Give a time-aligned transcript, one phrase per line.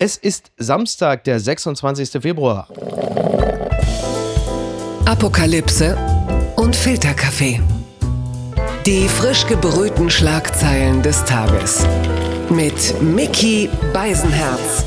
[0.00, 2.22] Es ist Samstag, der 26.
[2.22, 2.68] Februar.
[5.04, 5.96] Apokalypse
[6.54, 7.60] und Filterkaffee.
[8.86, 11.84] Die frisch gebrühten Schlagzeilen des Tages.
[12.48, 14.84] Mit Mickey Beisenherz.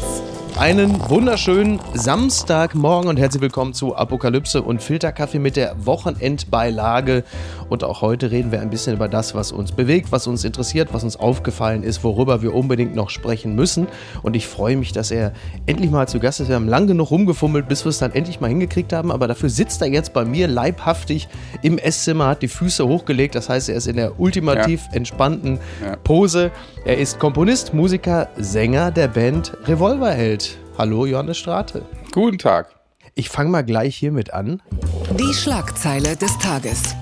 [0.62, 7.24] Einen wunderschönen Samstagmorgen und herzlich willkommen zu Apokalypse und Filterkaffee mit der Wochenendbeilage.
[7.68, 10.90] Und auch heute reden wir ein bisschen über das, was uns bewegt, was uns interessiert,
[10.92, 13.88] was uns aufgefallen ist, worüber wir unbedingt noch sprechen müssen.
[14.22, 15.34] Und ich freue mich, dass er
[15.66, 16.50] endlich mal zu Gast ist.
[16.50, 19.12] Wir haben lange genug rumgefummelt, bis wir es dann endlich mal hingekriegt haben.
[19.12, 21.28] Aber dafür sitzt er jetzt bei mir leibhaftig
[21.64, 23.34] im Esszimmer, hat die Füße hochgelegt.
[23.34, 24.98] Das heißt, er ist in der ultimativ ja.
[24.98, 25.96] entspannten ja.
[25.96, 26.52] Pose.
[26.86, 30.51] Er ist Komponist, Musiker, Sänger der Band Revolverheld.
[30.82, 31.86] Hallo, Johannes Strate.
[32.12, 32.74] Guten Tag.
[33.14, 34.64] Ich fange mal gleich hiermit an.
[35.12, 36.96] Die Schlagzeile des Tages.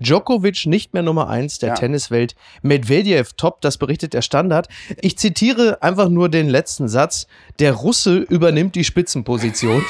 [0.00, 1.74] Djokovic nicht mehr Nummer eins der ja.
[1.76, 2.34] Tenniswelt.
[2.62, 4.66] Medvedev top, das berichtet der Standard.
[5.00, 7.28] Ich zitiere einfach nur den letzten Satz.
[7.60, 9.84] Der Russe übernimmt die Spitzenposition.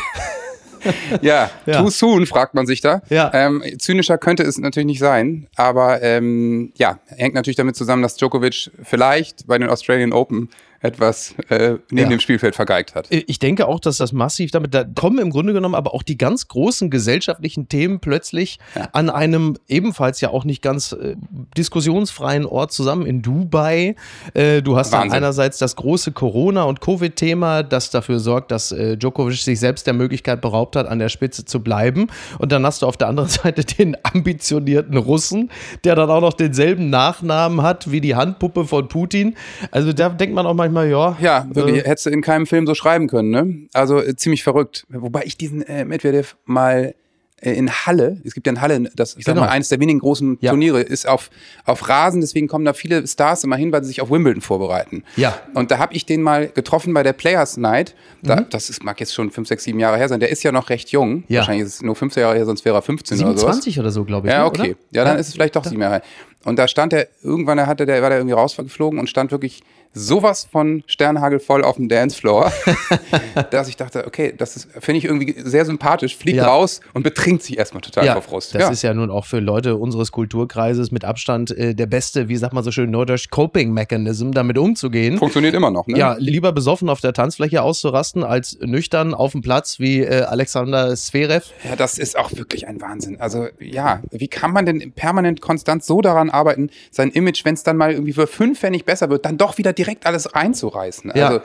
[1.23, 3.01] ja, ja, too soon, fragt man sich da.
[3.09, 3.31] Ja.
[3.33, 8.17] Ähm, zynischer könnte es natürlich nicht sein, aber ähm, ja, hängt natürlich damit zusammen, dass
[8.17, 10.51] Djokovic vielleicht bei den Australian Open
[10.83, 12.09] etwas äh, neben ja.
[12.09, 13.07] dem Spielfeld vergeigt hat.
[13.11, 16.19] Ich denke auch, dass das massiv damit, da kommen im Grunde genommen aber auch die
[16.19, 18.89] ganz großen gesellschaftlichen Themen plötzlich ja.
[18.93, 21.15] an einem ebenfalls ja auch nicht ganz äh,
[21.57, 23.95] diskussionsfreien Ort zusammen in Dubai.
[24.35, 28.97] Äh, du hast dann einerseits das große Corona- und Covid-Thema, das dafür sorgt, dass äh,
[28.97, 32.09] Djokovic sich selbst der Möglichkeit beraubt hat, an der Spitze zu bleiben.
[32.39, 35.51] Und dann hast du auf der anderen Seite den ambitionierten Russen,
[35.85, 39.37] der dann auch noch denselben Nachnamen hat wie die Handpuppe von Putin.
[39.71, 41.17] Also da denkt man auch manchmal, manchmal, ja.
[41.21, 43.69] Ja, wirklich, äh, hättest du in keinem Film so schreiben können, ne?
[43.73, 44.87] Also äh, ziemlich verrückt.
[44.89, 46.95] Wobei ich diesen äh, Medvedev mal
[47.43, 49.47] äh, in Halle, es gibt ja in Halle, das ich sag genau.
[49.47, 50.51] mal, eines der wenigen großen ja.
[50.51, 51.31] Turniere, ist auf,
[51.65, 55.03] auf Rasen, deswegen kommen da viele Stars immer hin, weil sie sich auf Wimbledon vorbereiten.
[55.17, 55.39] Ja.
[55.55, 57.95] Und da habe ich den mal getroffen bei der Players Night.
[58.23, 58.47] Da, mhm.
[58.51, 60.21] Das ist, mag jetzt schon fünf, sechs, sieben Jahre her sein.
[60.21, 61.25] Der ist ja noch recht jung.
[61.29, 61.41] Ja.
[61.41, 63.61] Wahrscheinlich ist es nur 15 Jahre her, sonst wäre er 15 27 oder so.
[63.61, 64.33] 20 oder so, glaube ich.
[64.33, 64.71] Ja, ne, okay.
[64.71, 64.79] Oder?
[64.93, 65.21] Ja, dann ja.
[65.21, 66.03] ist es vielleicht doch sieben Jahre her.
[66.45, 69.63] Und da stand er, irgendwann hatte der, war der irgendwie rausgeflogen und stand wirklich
[69.95, 72.53] sowas von Sternhagel voll auf dem Dancefloor,
[73.51, 76.47] dass ich dachte, okay, das finde ich irgendwie sehr sympathisch, fliegt ja.
[76.47, 78.55] raus und betrinkt sich erstmal total ja, vor Frust.
[78.55, 78.71] Das ja.
[78.71, 82.55] ist ja nun auch für Leute unseres Kulturkreises mit Abstand äh, der beste, wie sagt
[82.55, 85.19] man so schön, Norddeutsch Coping-Mechanism, damit umzugehen.
[85.19, 85.99] Funktioniert immer noch, ne?
[85.99, 90.95] Ja, lieber besoffen auf der Tanzfläche auszurasten, als nüchtern auf dem Platz wie äh, Alexander
[90.97, 91.51] Zverev.
[91.69, 93.21] Ja, das ist auch wirklich ein Wahnsinn.
[93.21, 97.63] Also ja, wie kann man denn permanent konstant so daran arbeiten, sein Image, wenn es
[97.63, 101.13] dann mal irgendwie für fünf Pfennig besser wird, dann doch wieder direkt alles reinzureißen.
[101.15, 101.29] Ja.
[101.29, 101.41] Also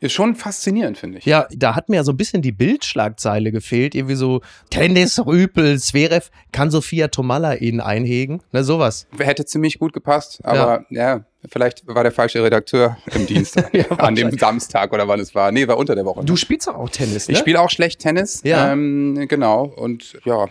[0.00, 1.26] ist schon faszinierend, finde ich.
[1.26, 3.94] Ja, da hat mir ja so ein bisschen die Bildschlagzeile gefehlt.
[3.94, 4.40] Irgendwie so
[4.70, 8.42] Tennisrüpel, Zverev, kann Sophia Tomalla ihn einhegen?
[8.52, 9.06] Na, sowas.
[9.18, 13.90] Hätte ziemlich gut gepasst, aber ja, ja vielleicht war der falsche Redakteur im Dienst ja,
[13.92, 15.52] an dem Samstag oder wann es war.
[15.52, 16.24] Nee, war unter der Woche.
[16.24, 17.34] Du spielst auch Tennis, ne?
[17.34, 18.40] Ich spiele auch schlecht Tennis.
[18.44, 18.72] Ja.
[18.72, 19.64] Ähm, genau.
[19.64, 20.46] Und ja,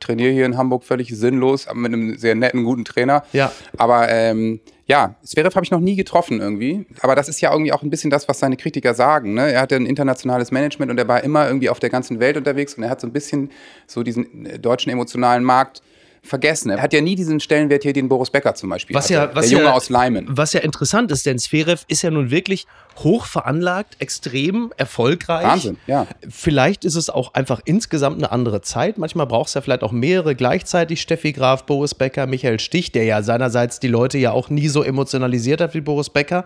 [0.00, 3.24] trainiere hier in Hamburg völlig sinnlos, mit einem sehr netten, guten Trainer.
[3.32, 3.52] Ja.
[3.76, 6.86] Aber ähm, ja, Zverev habe ich noch nie getroffen irgendwie.
[7.00, 9.34] Aber das ist ja irgendwie auch ein bisschen das, was seine Kritiker sagen.
[9.34, 9.52] Ne?
[9.52, 12.74] Er hatte ein internationales Management und er war immer irgendwie auf der ganzen Welt unterwegs
[12.74, 13.50] und er hat so ein bisschen
[13.86, 15.82] so diesen äh, deutschen emotionalen Markt
[16.22, 16.70] vergessen.
[16.70, 19.46] Er hat ja nie diesen Stellenwert hier, den Boris Becker zum Beispiel was Ja, was
[19.48, 20.26] der Junge ja, aus Leimen.
[20.28, 22.66] Was ja interessant ist, denn Zverev ist ja nun wirklich
[22.98, 25.44] hoch veranlagt, extrem erfolgreich.
[25.44, 26.06] Wahnsinn, ja.
[26.28, 28.98] Vielleicht ist es auch einfach insgesamt eine andere Zeit.
[28.98, 31.02] Manchmal braucht es ja vielleicht auch mehrere gleichzeitig.
[31.02, 34.84] Steffi Graf, Boris Becker, Michael Stich, der ja seinerseits die Leute ja auch nie so
[34.84, 36.44] emotionalisiert hat wie Boris Becker.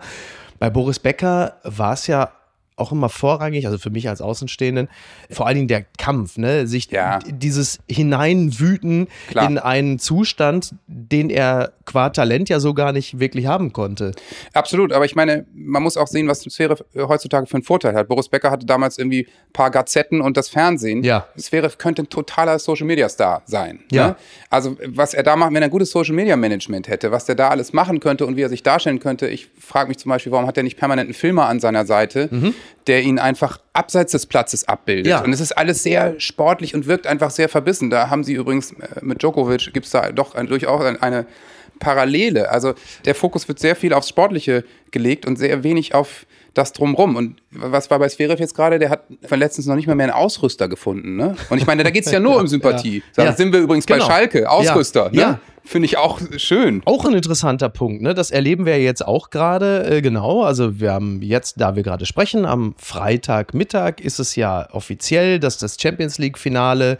[0.57, 2.31] Bei Boris Becker war es ja
[2.77, 4.87] auch immer vorrangig, also für mich als Außenstehenden,
[5.31, 6.67] vor allen Dingen der Kampf, ne?
[6.67, 7.19] sich ja.
[7.27, 9.49] dieses Hineinwüten Klar.
[9.49, 14.11] in einen Zustand, den er qua Talent ja so gar nicht wirklich haben konnte.
[14.53, 17.95] Absolut, aber ich meine, man muss auch sehen, was die Sphäre heutzutage für einen Vorteil
[17.95, 18.07] hat.
[18.07, 21.03] Boris Becker hatte damals irgendwie ein paar Gazetten und das Fernsehen.
[21.03, 21.27] Ja.
[21.39, 23.79] Sphäre könnte ein totaler Social-Media-Star sein.
[23.91, 24.09] Ja.
[24.09, 24.15] Ne?
[24.51, 27.73] Also was er da macht, wenn er ein gutes Social-Media-Management hätte, was der da alles
[27.73, 29.27] machen könnte und wie er sich darstellen könnte.
[29.27, 32.27] Ich frage mich zum Beispiel, warum hat er nicht permanent einen Filmer an seiner Seite?
[32.29, 32.53] Mhm
[32.87, 35.07] der ihn einfach abseits des Platzes abbildet.
[35.07, 35.23] Ja.
[35.23, 37.89] Und es ist alles sehr sportlich und wirkt einfach sehr verbissen.
[37.89, 41.25] Da haben sie übrigens äh, mit Djokovic, gibt es da doch ein, durchaus eine
[41.79, 42.49] Parallele.
[42.49, 42.73] Also
[43.05, 47.15] der Fokus wird sehr viel aufs Sportliche gelegt und sehr wenig auf das drumrum.
[47.15, 48.79] Und was war bei Sverev jetzt gerade?
[48.79, 51.15] Der hat von letztens noch nicht mal mehr einen Ausrüster gefunden.
[51.15, 51.35] Ne?
[51.49, 53.03] Und ich meine, da geht es ja nur um Sympathie.
[53.15, 53.25] ja.
[53.25, 54.07] Da sind wir übrigens genau.
[54.07, 55.09] bei Schalke, Ausrüster.
[55.13, 55.31] Ja.
[55.31, 55.39] Ne?
[55.67, 56.81] Finde ich auch schön.
[56.85, 58.13] Auch ein interessanter Punkt, ne?
[58.13, 60.43] Das erleben wir jetzt auch gerade, äh, genau.
[60.43, 65.57] Also wir haben jetzt, da wir gerade sprechen, am Freitagmittag ist es ja offiziell, dass
[65.57, 66.97] das Champions League-Finale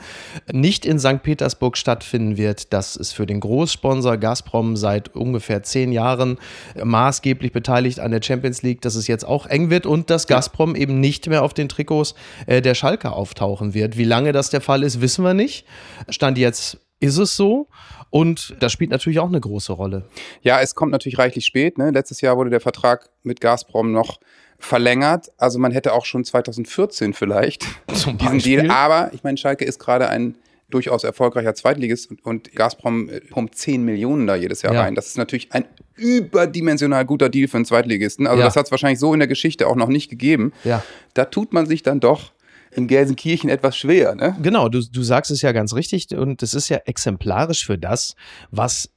[0.51, 1.23] nicht in St.
[1.23, 2.73] Petersburg stattfinden wird.
[2.73, 6.37] Das ist für den Großsponsor Gazprom seit ungefähr zehn Jahren
[6.83, 10.75] maßgeblich beteiligt an der Champions League, dass es jetzt auch eng wird und dass Gazprom
[10.75, 12.15] eben nicht mehr auf den Trikots
[12.47, 13.97] äh, der Schalke auftauchen wird.
[13.97, 15.65] Wie lange das der Fall ist, wissen wir nicht.
[16.09, 17.67] Stand jetzt ist es so.
[18.09, 20.07] Und das spielt natürlich auch eine große Rolle.
[20.41, 21.77] Ja, es kommt natürlich reichlich spät.
[21.77, 21.91] Ne?
[21.91, 24.19] Letztes Jahr wurde der Vertrag mit Gazprom noch
[24.59, 25.27] verlängert.
[25.37, 27.63] Also man hätte auch schon 2014 vielleicht
[27.93, 28.61] Zum diesen Beispiel.
[28.61, 28.71] Deal.
[28.71, 30.37] Aber ich meine, Schalke ist gerade ein
[30.69, 34.81] durchaus erfolgreicher Zweitligist und, und Gazprom äh, pumpt 10 Millionen da jedes Jahr Ja.
[34.81, 34.95] rein.
[34.95, 35.63] Das ist natürlich ein
[35.95, 38.27] überdimensional guter Deal für einen Zweitligisten.
[38.27, 38.45] Also Ja.
[38.45, 40.51] das hat es wahrscheinlich so in der Geschichte auch noch nicht gegeben.
[40.63, 40.83] Ja.
[41.13, 42.31] Da tut man sich dann doch
[42.71, 44.15] in Gelsenkirchen etwas schwer.
[44.15, 44.35] Ne?
[44.41, 48.15] Genau, du, du sagst es ja ganz richtig und es ist ja exemplarisch für das,
[48.51, 48.89] was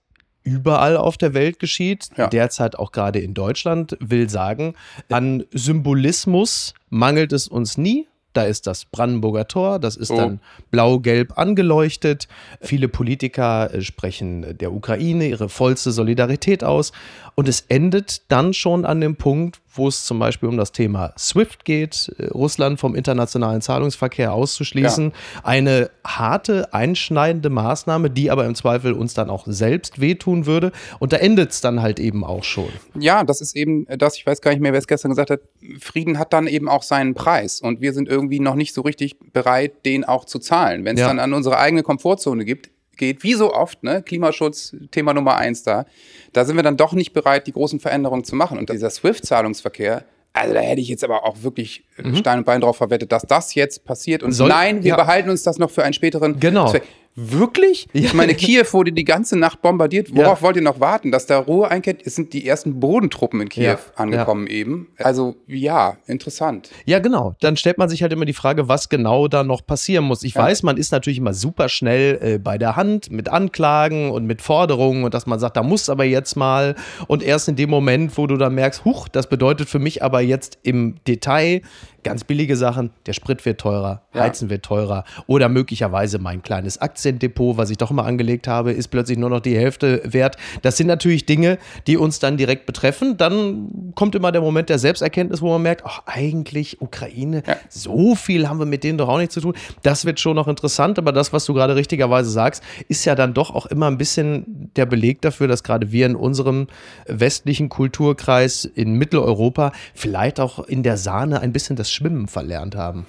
[0.42, 2.26] überall auf der Welt geschieht, Ja.
[2.28, 4.74] derzeit auch gerade in Deutschland, will sagen,
[5.10, 8.06] an Symbolismus mangelt es uns nie.
[8.32, 10.16] Da ist das Brandenburger Tor, das ist Oh.
[10.16, 10.40] dann
[10.70, 12.28] blau-gelb angeleuchtet.
[12.60, 16.92] Viele Politiker äh, sprechen der Ukraine ihre vollste Solidarität aus.
[17.34, 21.12] Und es endet dann schon an dem Punkt, wo es zum Beispiel um das Thema
[21.16, 25.12] SWIFT geht, äh, Russland vom internationalen Zahlungsverkehr auszuschließen.
[25.42, 30.72] Eine harte, einschneidende Maßnahme, die aber im Zweifel uns dann auch selbst wehtun würde.
[30.98, 32.68] Und da endet es dann halt eben auch schon.
[32.98, 35.40] Ja, das ist eben das, ich weiß gar nicht mehr, wer es gestern gesagt hat,
[35.78, 39.18] Frieden hat dann eben auch seinen Preis und wir sind irgendwie noch nicht so richtig
[39.32, 40.84] bereit, den auch zu zahlen.
[40.84, 41.08] Wenn es Ja.
[41.08, 42.70] dann an unsere eigene Komfortzone gibt,
[43.00, 45.84] geht, wie so oft, ne, Klimaschutz, Thema Nummer eins da,
[46.32, 48.56] da sind wir dann doch nicht bereit, die großen Veränderungen zu machen.
[48.58, 51.82] Und dieser SWIFT-Zahlungsverkehr, also da hätte ich jetzt aber auch wirklich
[52.14, 54.22] Stein und Bein drauf verwettet, dass das jetzt passiert.
[54.22, 54.34] Und Mhm.
[54.34, 54.96] Soll- nein, wir ja.
[54.96, 56.68] behalten uns das noch für einen späteren Genau.
[56.70, 56.84] Zweck.
[57.16, 57.88] Wirklich?
[57.92, 60.14] Ich meine, Kiew wurde die ganze Nacht bombardiert.
[60.14, 60.42] Worauf Ja.
[60.42, 61.10] wollt ihr noch warten?
[61.10, 62.02] Dass da Ruhe einkehrt?
[62.04, 63.78] Es sind die ersten Bodentruppen in Kiew Ja.
[63.96, 64.88] angekommen eben.
[64.96, 66.70] Also ja, interessant.
[66.86, 67.34] Ja, genau.
[67.40, 70.22] Dann stellt man sich halt immer die Frage, was genau da noch passieren muss.
[70.22, 74.24] Ich weiß, man ist natürlich immer super schnell äh, bei der Hand mit Anklagen und
[74.26, 76.76] mit Forderungen und dass man sagt, da muss aber jetzt mal.
[77.08, 80.20] Und erst in dem Moment, wo du dann merkst, huch, das bedeutet für mich aber
[80.20, 81.62] jetzt im Detail
[82.02, 84.22] ganz billige Sachen, der Sprit wird teurer, Ja.
[84.22, 88.88] Heizen wird teurer oder möglicherweise mein kleines Aktiendepot, was ich doch immer angelegt habe, ist
[88.88, 90.36] plötzlich nur noch die Hälfte wert.
[90.62, 93.16] Das sind natürlich Dinge, die uns dann direkt betreffen.
[93.16, 97.56] Dann kommt immer der Moment der Selbsterkenntnis, wo man merkt, ach, eigentlich Ukraine, Ja.
[97.68, 99.54] so viel haben wir mit denen doch auch nicht zu tun.
[99.82, 103.34] Das wird schon noch interessant, aber das, was du gerade richtigerweise sagst, ist ja dann
[103.34, 106.66] doch auch immer ein bisschen der Beleg dafür, dass gerade wir in unserem
[107.06, 113.06] westlichen Kulturkreis in Mitteleuropa vielleicht auch in der Sahne ein bisschen das Schwimmen verlernt haben.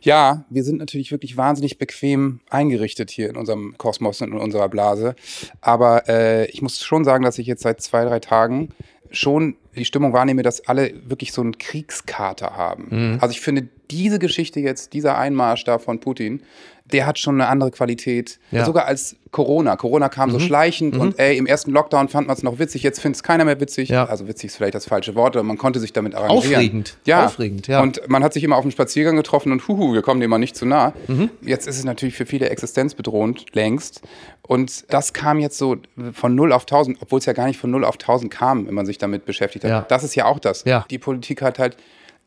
[0.00, 4.68] Ja, wir sind natürlich wirklich wahnsinnig bequem eingerichtet hier in unserem Kosmos und in unserer
[4.68, 5.14] Blase.
[5.60, 8.70] Aber äh, ich muss schon sagen, dass ich jetzt seit zwei, drei Tagen
[9.10, 12.88] schon die Stimmung wahrnehme, dass alle wirklich so einen Kriegskater haben.
[12.90, 13.18] Mhm.
[13.20, 16.42] Also ich finde, diese Geschichte jetzt, dieser Einmarsch da von Putin,
[16.84, 18.38] der hat schon eine andere Qualität.
[18.50, 18.62] Ja.
[18.62, 18.66] Mhm.
[18.66, 19.76] Sogar als Corona.
[19.76, 23.00] Corona kam so schleichend und ey, im ersten Lockdown fand man es noch witzig, jetzt
[23.00, 23.88] findet es keiner mehr witzig.
[23.88, 24.04] Ja.
[24.04, 26.54] Also witzig ist vielleicht das falsche Wort, aber man konnte sich damit arrangieren.
[26.54, 26.96] Aufregend.
[27.06, 27.24] Ja.
[27.24, 27.80] Aufregend, ja.
[27.80, 30.38] Und man hat sich immer auf dem Spaziergang getroffen und huhu, wir kommen dem mal
[30.38, 30.92] nicht zu nah.
[31.08, 31.30] Mhm.
[31.40, 34.02] Jetzt ist es natürlich für viele existenzbedrohend, längst.
[34.42, 35.76] Und das kam jetzt so
[36.12, 38.74] von 0 auf 1000, obwohl es ja gar nicht von 0 auf 1000 kam, wenn
[38.74, 39.70] man sich damit beschäftigt hat.
[39.70, 39.86] Ja.
[39.88, 40.64] Das ist ja auch das.
[40.64, 40.84] Ja.
[40.90, 41.76] Die Politik hat halt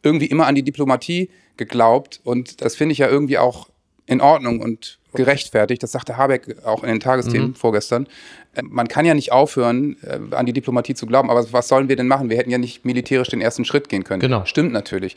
[0.01, 3.69] irgendwie immer an die Diplomatie geglaubt und das finde ich ja irgendwie auch
[4.07, 5.81] in Ordnung und gerechtfertigt.
[5.81, 7.55] Das sagte Habeck auch in den Tagesthemen Mhm.
[7.55, 8.07] vorgestern.
[8.53, 11.29] Äh, Man kann ja nicht aufhören, äh, an die Diplomatie zu glauben.
[11.29, 12.29] Aber was sollen wir denn machen?
[12.29, 14.19] Wir hätten ja nicht militärisch den ersten Schritt gehen können.
[14.19, 14.43] Genau.
[14.45, 15.15] Stimmt natürlich.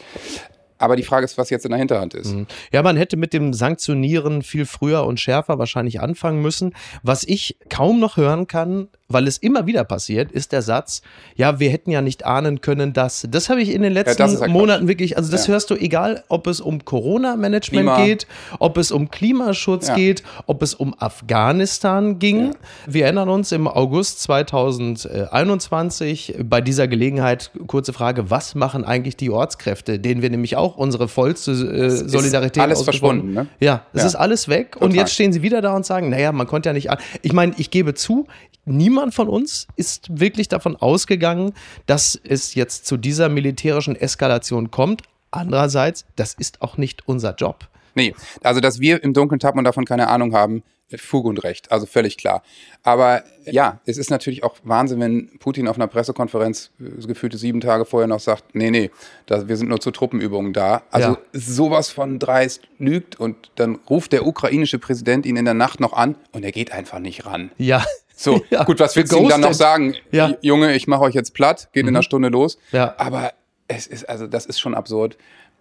[0.81, 2.32] Aber die Frage ist, was jetzt in der Hinterhand ist.
[2.70, 6.72] Ja, man hätte mit dem Sanktionieren viel früher und schärfer wahrscheinlich anfangen müssen.
[7.03, 11.00] Was ich kaum noch hören kann, weil es immer wieder passiert, ist der Satz,
[11.34, 13.27] ja, wir hätten ja nicht ahnen können, dass.
[13.31, 14.50] Das habe ich in den letzten ja Quatsch.
[14.50, 15.55] Monaten wirklich, also das Ja.
[15.55, 18.27] hörst du, egal ob es um Corona-Management geht,
[18.58, 19.94] ob es um Klimaschutz Ja.
[19.94, 22.55] geht, ob es um Afghanistan ging.
[22.86, 29.31] Wir erinnern uns im August 2021 bei dieser Gelegenheit, kurze Frage, was machen eigentlich die
[29.31, 33.46] Ortskräfte, denen wir nämlich auch unsere vollste äh, Solidarität alles verschwunden, ne?
[33.58, 34.96] Ja, es ist alles weg und Total.
[34.96, 36.91] jetzt stehen sie wieder da und sagen, naja, man konnte ja nicht.
[36.91, 38.27] an- Ich meine, ich gebe zu,
[38.69, 41.53] niemand von uns ist wirklich davon ausgegangen,
[41.87, 45.03] dass es jetzt zu dieser militärischen Eskalation kommt.
[45.31, 47.69] Andererseits, das ist auch nicht unser Job.
[47.94, 50.63] Nee, also dass wir im Dunkeln tappen und davon keine Ahnung haben,
[50.96, 52.43] Fug und Recht, also völlig klar.
[52.82, 57.60] Aber ja, es ist natürlich auch Wahnsinn, wenn Putin auf einer Pressekonferenz äh, gefühlte sieben
[57.60, 58.91] Tage vorher noch sagt, nee, nee,
[59.27, 60.82] da, wir sind nur zu Truppenübungen da.
[60.91, 61.19] Also Ja.
[61.34, 65.93] sowas von dreist lügt und dann ruft der ukrainische Präsident ihn in der Nacht noch
[65.93, 67.51] an und er geht einfach nicht ran.
[67.58, 67.84] Ja,
[68.19, 69.94] So, ja, gut, was willst du ihm dann noch sagen?
[70.10, 70.34] Ja.
[70.43, 71.91] Junge, ich mache euch jetzt platt, geht mhm.
[71.91, 72.58] in einer Stunde los.
[72.72, 72.94] Ja.
[72.98, 73.32] Aber
[73.69, 75.17] es ist, also das ist schon absurd.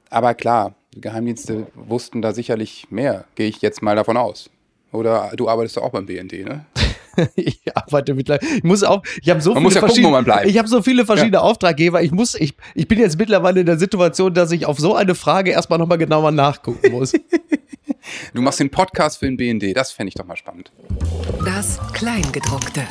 [0.10, 4.50] Aber klar, die Geheimdienste wussten da sicherlich mehr, gehe ich jetzt mal davon aus.
[4.92, 6.66] Oder du arbeitest doch auch beim BND, ne?
[7.36, 8.48] ich arbeite mittlerweile.
[8.56, 11.38] Ich muss auch, ich habe so man viele ja gucken, ich habe so viele verschiedene
[11.38, 11.42] ja.
[11.42, 12.02] Auftraggeber.
[12.02, 15.14] Ich muss, ich, ich bin jetzt mittlerweile in der Situation, dass ich auf so eine
[15.14, 17.14] Frage erstmal nochmal genauer nachgucken muss.
[18.34, 20.72] du machst den Podcast für den BND, das fände ich doch mal spannend.
[21.46, 22.86] Das Kleingedruckte.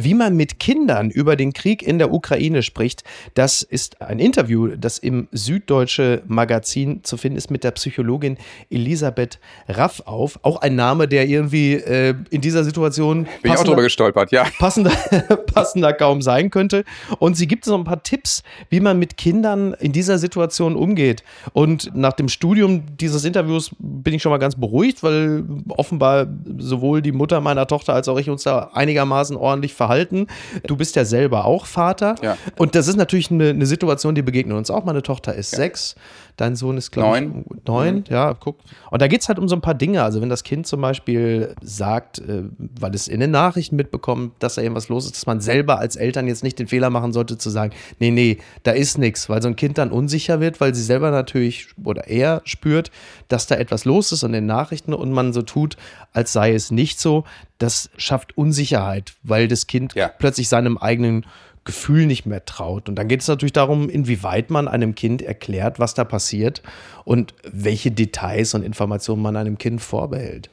[0.00, 3.02] Wie man mit Kindern über den Krieg in der Ukraine spricht,
[3.34, 8.38] das ist ein Interview, das im Süddeutsche Magazin zu finden ist mit der Psychologin
[8.70, 10.38] Elisabeth Raff auf.
[10.42, 13.26] Auch ein Name, der irgendwie äh, in dieser Situation.
[13.42, 14.46] Bin ich auch drüber gestolpert, ja.
[14.60, 14.92] Passender,
[15.52, 16.84] passender kaum sein könnte.
[17.18, 21.24] Und sie gibt so ein paar Tipps, wie man mit Kindern in dieser Situation umgeht.
[21.54, 26.28] Und nach dem Studium dieses Interviews bin ich schon mal ganz beruhigt, weil offenbar
[26.58, 30.26] sowohl die Mutter meiner Tochter als auch ich uns da einigermaßen ordentlich verhalten verhalten.
[30.66, 32.14] Du bist ja selber auch Vater.
[32.22, 32.36] Ja.
[32.56, 34.84] Und das ist natürlich eine, eine Situation, die begegnet uns auch.
[34.84, 35.58] Meine Tochter ist ja.
[35.58, 35.94] sechs.
[36.38, 37.96] Dein Sohn ist, glaube ich, neun.
[37.96, 38.04] Mhm.
[38.08, 38.58] Ja, guck.
[38.92, 40.04] Und da geht es halt um so ein paar Dinge.
[40.04, 42.44] Also, wenn das Kind zum Beispiel sagt, äh,
[42.78, 45.96] weil es in den Nachrichten mitbekommt, dass da irgendwas los ist, dass man selber als
[45.96, 49.42] Eltern jetzt nicht den Fehler machen sollte, zu sagen, nee, nee, da ist nichts, weil
[49.42, 52.92] so ein Kind dann unsicher wird, weil sie selber natürlich oder er spürt,
[53.26, 55.76] dass da etwas los ist in den Nachrichten und man so tut,
[56.12, 57.24] als sei es nicht so.
[57.58, 60.06] Das schafft Unsicherheit, weil das Kind ja.
[60.06, 61.26] plötzlich seinem eigenen
[61.64, 62.88] Gefühl nicht mehr traut.
[62.88, 66.62] Und dann geht es natürlich darum, inwieweit man einem Kind erklärt, was da passiert
[67.04, 70.50] und welche Details und Informationen man einem Kind vorbehält.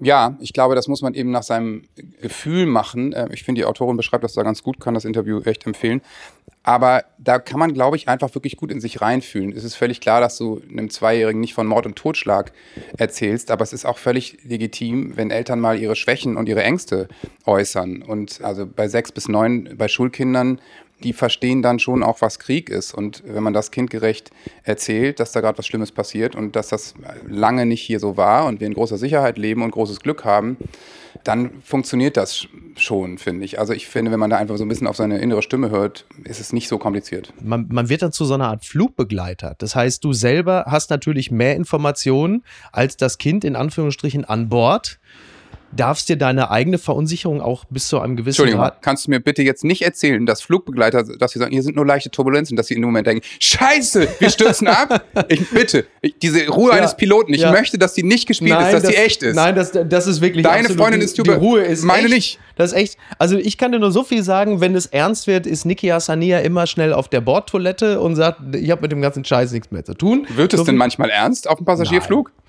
[0.00, 1.84] Ja, ich glaube, das muss man eben nach seinem
[2.20, 3.12] Gefühl machen.
[3.12, 6.00] Äh, ich finde, die Autorin beschreibt das da ganz gut, kann das Interview echt empfehlen.
[6.62, 9.52] Aber da kann man, glaube ich, einfach wirklich gut in sich reinfühlen.
[9.52, 12.52] Es ist völlig klar, dass du einem Zweijährigen nicht von Mord und Totschlag
[12.96, 17.08] erzählst, aber es ist auch völlig legitim, wenn Eltern mal ihre Schwächen und ihre Ängste
[17.46, 18.02] äußern.
[18.02, 20.60] Und also bei sechs bis neun, bei Schulkindern,
[21.04, 22.94] die verstehen dann schon auch, was Krieg ist.
[22.94, 24.30] Und wenn man das kindgerecht
[24.64, 26.94] erzählt, dass da gerade was Schlimmes passiert und dass das
[27.28, 30.56] lange nicht hier so war und wir in großer Sicherheit leben und großes Glück haben,
[31.24, 33.58] dann funktioniert das schon, finde ich.
[33.58, 36.06] Also ich finde, wenn man da einfach so ein bisschen auf seine innere Stimme hört,
[36.24, 37.32] ist es nicht so kompliziert.
[37.42, 39.54] Man, man wird dann zu so einer Art Flugbegleiter.
[39.58, 45.00] Das heißt, du selber hast natürlich mehr Informationen als das Kind in Anführungsstrichen an Bord
[45.72, 49.20] darfst dir deine eigene Verunsicherung auch bis zu einem gewissen Entschuldigung, Grad kannst du mir
[49.20, 52.68] bitte jetzt nicht erzählen, dass Flugbegleiter, dass sie sagen, hier sind nur leichte Turbulenzen, dass
[52.68, 55.04] sie in dem Moment denken, scheiße, wir stürzen ab.
[55.28, 57.52] Ich bitte, ich, diese Ruhe ja, eines Piloten, ich ja.
[57.52, 59.36] möchte, dass die nicht gespielt Nein, ist, dass das, die echt ist.
[59.36, 62.38] Nein, das, das ist wirklich Deine Freundin ist über, die Ruhe ist meine echt, nicht.
[62.56, 65.46] Das ist echt, also ich kann dir nur so viel sagen, wenn es ernst wird,
[65.46, 69.24] ist Niki Hassania immer schnell auf der Bordtoilette und sagt, ich habe mit dem ganzen
[69.24, 70.26] Scheiß nichts mehr zu tun.
[70.34, 72.32] Wird es so denn manchmal ernst auf dem Passagierflug?
[72.34, 72.47] Nein.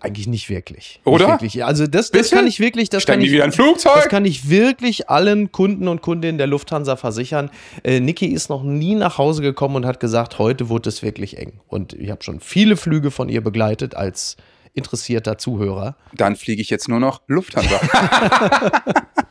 [0.00, 1.00] Eigentlich nicht wirklich.
[1.04, 1.18] Oder?
[1.18, 1.64] Nicht wirklich.
[1.64, 3.94] Also das, das kann ich wirklich, das kann ich, wieder ein Flugzeug?
[3.94, 7.50] das kann ich wirklich allen Kunden und Kundinnen der Lufthansa versichern.
[7.84, 11.38] Äh, Niki ist noch nie nach Hause gekommen und hat gesagt, heute wurde es wirklich
[11.38, 11.60] eng.
[11.68, 14.36] Und ich habe schon viele Flüge von ihr begleitet als
[14.74, 15.96] interessierter Zuhörer.
[16.12, 17.80] Dann fliege ich jetzt nur noch Lufthansa.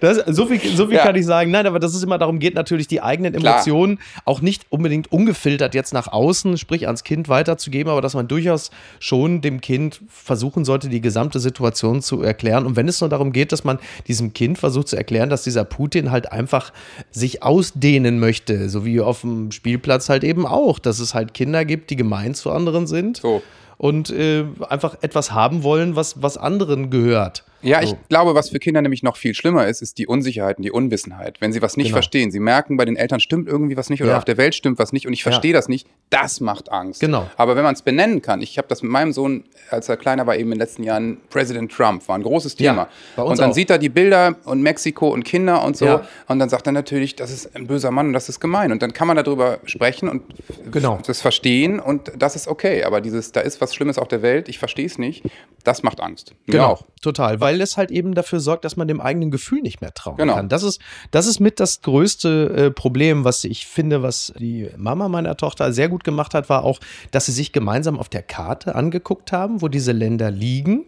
[0.00, 1.04] Das, so viel, so viel ja.
[1.04, 1.50] kann ich sagen.
[1.50, 4.22] Nein, aber dass es immer darum geht, natürlich die eigenen Emotionen Klar.
[4.24, 8.70] auch nicht unbedingt ungefiltert jetzt nach außen, sprich ans Kind weiterzugeben, aber dass man durchaus
[9.00, 12.66] schon dem Kind versuchen sollte, die gesamte Situation zu erklären.
[12.66, 15.64] Und wenn es nur darum geht, dass man diesem Kind versucht zu erklären, dass dieser
[15.64, 16.72] Putin halt einfach
[17.10, 21.64] sich ausdehnen möchte, so wie auf dem Spielplatz halt eben auch, dass es halt Kinder
[21.64, 23.18] gibt, die gemein zu anderen sind.
[23.18, 23.42] So
[23.78, 27.44] und äh, einfach etwas haben wollen, was, was anderen gehört.
[27.62, 27.88] Ja, so.
[27.88, 30.70] ich glaube, was für Kinder nämlich noch viel schlimmer ist, ist die Unsicherheit und die
[30.70, 31.40] Unwissenheit.
[31.40, 31.96] Wenn sie was nicht genau.
[31.96, 34.18] verstehen, sie merken, bei den Eltern stimmt irgendwie was nicht oder ja.
[34.18, 35.58] auf der Welt stimmt was nicht und ich verstehe ja.
[35.58, 37.00] das nicht, das macht Angst.
[37.00, 37.28] Genau.
[37.36, 40.26] Aber wenn man es benennen kann, ich habe das mit meinem Sohn, als er kleiner
[40.26, 42.88] war, eben in den letzten Jahren, Präsident Trump war ein großes Thema.
[43.16, 43.54] Ja, und dann auch.
[43.54, 47.16] sieht er die Bilder und Mexiko und Kinder und so und dann sagt er natürlich,
[47.16, 48.72] das ist ein böser Mann und das ist gemein.
[48.72, 50.22] Und dann kann man darüber sprechen und
[50.70, 50.98] genau.
[51.06, 52.84] das verstehen und das ist okay.
[52.84, 55.24] Aber dieses, da ist was Schlimmes auf der Welt, ich verstehe es nicht,
[55.68, 56.34] das macht Angst.
[56.46, 56.84] Mir genau, auch.
[57.02, 57.40] total.
[57.40, 60.34] Weil es halt eben dafür sorgt, dass man dem eigenen Gefühl nicht mehr trauen genau.
[60.34, 60.48] kann.
[60.48, 65.08] Das ist, das ist mit das größte äh, Problem, was ich finde, was die Mama
[65.08, 68.74] meiner Tochter sehr gut gemacht hat, war auch, dass sie sich gemeinsam auf der Karte
[68.74, 70.86] angeguckt haben, wo diese Länder liegen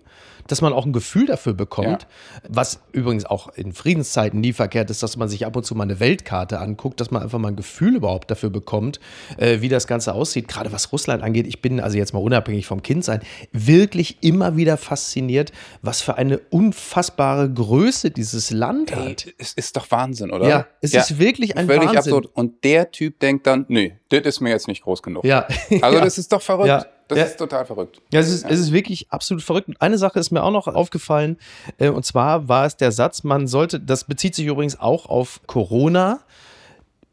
[0.50, 2.48] dass man auch ein Gefühl dafür bekommt, ja.
[2.48, 5.84] was übrigens auch in Friedenszeiten nie verkehrt ist, dass man sich ab und zu mal
[5.84, 9.00] eine Weltkarte anguckt, dass man einfach mal ein Gefühl überhaupt dafür bekommt,
[9.36, 10.48] äh, wie das Ganze aussieht.
[10.48, 13.20] Gerade was Russland angeht, ich bin also jetzt mal unabhängig vom Kindsein,
[13.52, 15.52] wirklich immer wieder fasziniert,
[15.82, 19.28] was für eine unfassbare Größe dieses Land Ey, hat.
[19.38, 20.48] Es ist doch Wahnsinn, oder?
[20.48, 21.00] Ja, es ja.
[21.00, 21.98] ist wirklich ein Völlig Wahnsinn.
[21.98, 22.28] absurd.
[22.34, 25.24] Und der Typ denkt dann, nee, das ist mir jetzt nicht groß genug.
[25.24, 25.46] Ja.
[25.82, 26.04] Also ja.
[26.04, 26.68] das ist doch verrückt.
[26.68, 26.86] Ja.
[27.10, 27.24] Das Ja.
[27.24, 28.00] ist total verrückt.
[28.12, 29.68] Ja, es ist, es ist wirklich absolut verrückt.
[29.68, 31.36] Und eine Sache ist mir auch noch aufgefallen,
[31.78, 35.40] äh, und zwar war es der Satz, man sollte, das bezieht sich übrigens auch auf
[35.46, 36.20] Corona.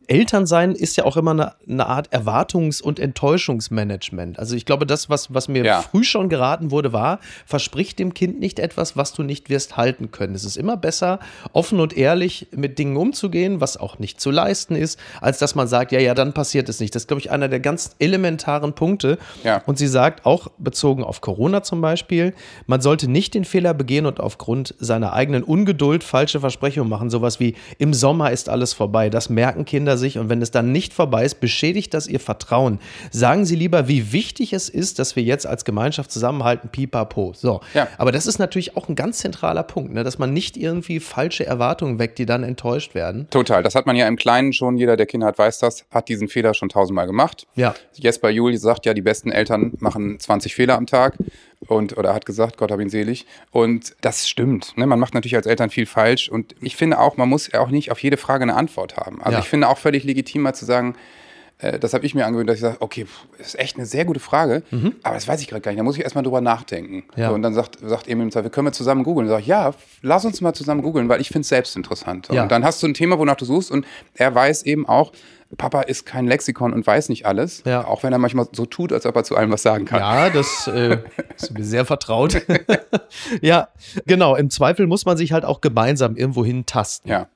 [0.08, 4.40] Elternsein ist ja auch immer eine, eine Art Erwartungs- und Enttäuschungsmanagement.
[4.40, 5.82] Also ich glaube, das, was, was mir Ja.
[5.82, 10.12] früh schon geraten wurde, war, versprich dem Kind nicht etwas, was du nicht wirst halten
[10.12, 10.36] können.
[10.36, 11.20] Es ist immer besser,
[11.54, 15.68] offen und ehrlich mit Dingen umzugehen, was auch nicht zu leisten ist, als dass man
[15.68, 16.96] sagt, ja, ja, dann passiert es nicht.
[16.96, 19.18] Das ist, glaube ich, einer der ganz elementaren Punkte.
[19.44, 19.62] Ja.
[19.66, 22.34] Und sie sagt, auch bezogen auf Corona zum Beispiel,
[22.66, 27.10] man sollte nicht den Fehler begehen und aufgrund seiner eigenen Ungeduld falsche Versprechungen machen.
[27.10, 29.10] Sowas wie, im Sommer ist alles vorbei.
[29.10, 30.18] Das merken Kinder sich.
[30.18, 32.80] Und wenn es dann nicht vorbei ist, beschädigt das ihr Vertrauen.
[33.12, 37.34] Sagen Sie lieber, wie wichtig es ist, dass wir jetzt als Gemeinschaft zusammenhalten, pipapo.
[37.36, 37.62] So.
[37.74, 37.88] Ja.
[37.98, 40.04] Aber das ist natürlich auch ein ganz zentraler Punkt, ne?
[40.04, 43.28] dass man nicht irgendwie falsche Erwartungen weckt, die dann enttäuscht werden.
[43.30, 43.64] Total.
[43.64, 46.28] Das hat man ja im Kleinen schon, jeder, der Kinder hat, weiß das, hat diesen
[46.28, 47.48] Fehler schon tausendmal gemacht.
[47.56, 47.76] Ja.
[47.94, 51.18] Jesper Juhl sagt ja, die besten Eltern machen 20 Fehler am Tag.
[51.68, 53.26] Und, oder hat gesagt, Gott hab ihn selig.
[53.52, 54.78] Und das stimmt.
[54.78, 54.86] Ne?
[54.86, 56.30] Man macht natürlich als Eltern viel falsch.
[56.30, 59.22] Und ich finde auch, man muss auch nicht auf jede Frage eine Antwort haben.
[59.22, 59.40] Also Ja.
[59.40, 60.96] ich finde auch völlig legitim mal zu sagen,
[61.58, 63.08] äh, das habe ich mir angewöhnt, dass ich sage, okay,
[63.40, 64.62] das ist echt eine sehr gute Frage,
[65.02, 65.80] aber das weiß ich gerade gar nicht.
[65.80, 66.98] Da muss ich erstmal drüber nachdenken.
[66.98, 67.04] Mhm.
[67.16, 67.30] Ja.
[67.30, 69.28] So, und dann sagt, sagt Emil im Zweifel, können wir zusammen googeln?
[69.28, 69.74] Sag ich, ja,
[70.04, 72.28] lass uns mal zusammen googeln, weil ich finde es selbst interessant.
[72.32, 72.44] Ja.
[72.44, 75.12] Und dann hast du ein Thema, wonach du suchst und er weiß eben auch,
[75.58, 77.86] Papa ist kein Lexikon und weiß nicht alles, Ja.
[77.86, 80.00] auch wenn er manchmal so tut, als ob er zu allem was sagen kann.
[80.00, 80.98] Ja, das äh,
[81.38, 82.42] ist mir sehr vertraut.
[83.42, 83.70] ja,
[84.06, 84.36] genau.
[84.36, 87.10] Im Zweifel muss man sich halt auch gemeinsam irgendwo hintasten.
[87.10, 87.28] Ja.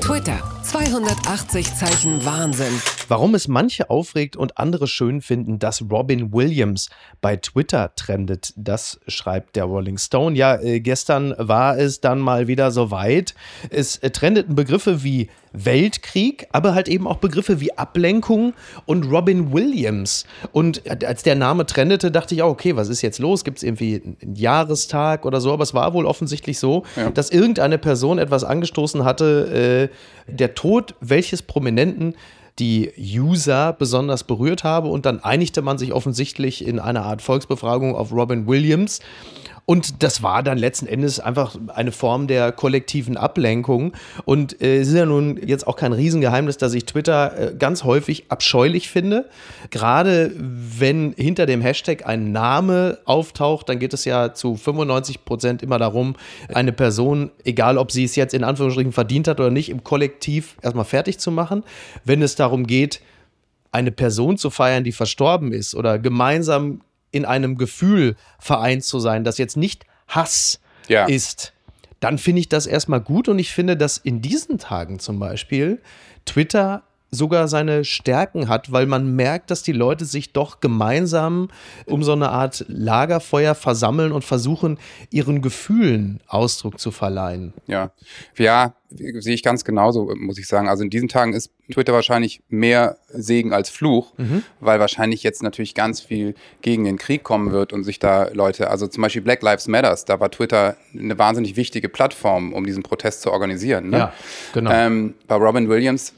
[0.00, 0.38] Twitter.
[0.80, 2.82] 280 Zeichen Wahnsinn.
[3.08, 6.90] Warum es manche aufregt und andere schön finden, dass Robin Williams
[7.22, 10.36] bei Twitter trendet, das schreibt der Rolling Stone.
[10.36, 13.34] Ja, äh, gestern war es dann mal wieder soweit.
[13.70, 18.52] Es äh, trendeten Begriffe wie Weltkrieg, aber halt eben auch Begriffe wie Ablenkung
[18.84, 20.26] und Robin Williams.
[20.52, 23.42] Und als der Name trendete, dachte ich auch, okay, was ist jetzt los?
[23.42, 25.54] Gibt es irgendwie einen Jahrestag oder so?
[25.54, 27.08] Aber es war wohl offensichtlich so, Ja.
[27.10, 29.88] dass irgendeine Person etwas angestoßen hatte,
[30.28, 30.65] äh, der Tod
[31.00, 32.14] welches Prominenten
[32.58, 37.94] die User besonders berührt habe und dann einigte man sich offensichtlich in einer Art Volksbefragung
[37.94, 39.00] auf Robin Williams.
[39.68, 43.92] Und das war dann letzten Endes einfach eine Form der kollektiven Ablenkung.
[44.24, 47.82] Und äh, es ist ja nun jetzt auch kein Riesengeheimnis, dass ich Twitter äh, ganz
[47.82, 49.28] häufig abscheulich finde.
[49.70, 55.64] Gerade wenn hinter dem Hashtag ein Name auftaucht, dann geht es ja zu 95 Prozent
[55.64, 56.14] immer darum,
[56.54, 60.56] eine Person, egal ob sie es jetzt in Anführungsstrichen verdient hat oder nicht, im Kollektiv
[60.62, 61.64] erstmal fertig zu machen.
[62.04, 63.00] Wenn es darum geht,
[63.72, 69.24] eine Person zu feiern, die verstorben ist oder gemeinsam in einem Gefühl vereint zu sein,
[69.24, 71.06] das jetzt nicht Hass Ja.
[71.06, 71.52] ist,
[72.00, 75.80] dann finde ich das erstmal gut und ich finde, dass in diesen Tagen zum Beispiel
[76.24, 81.48] Twitter sogar seine Stärken hat, weil man merkt, dass die Leute sich doch gemeinsam
[81.86, 84.78] um so eine Art Lagerfeuer versammeln und versuchen,
[85.10, 87.54] ihren Gefühlen Ausdruck zu verleihen.
[87.66, 87.92] Ja,
[88.36, 90.68] ja, sehe ich ganz genauso, muss ich sagen.
[90.68, 94.12] Also in diesen Tagen ist Twitter wahrscheinlich mehr Segen als Fluch,
[94.60, 98.70] weil wahrscheinlich jetzt natürlich ganz viel gegen den Krieg kommen wird und sich da Leute,
[98.70, 102.82] also zum Beispiel Black Lives Matters, da war Twitter eine wahnsinnig wichtige Plattform, um diesen
[102.82, 103.90] Protest zu organisieren.
[103.90, 103.98] Ne?
[103.98, 104.12] Ja,
[104.52, 104.70] genau.
[104.72, 106.12] Ähm, bei Robin Williams,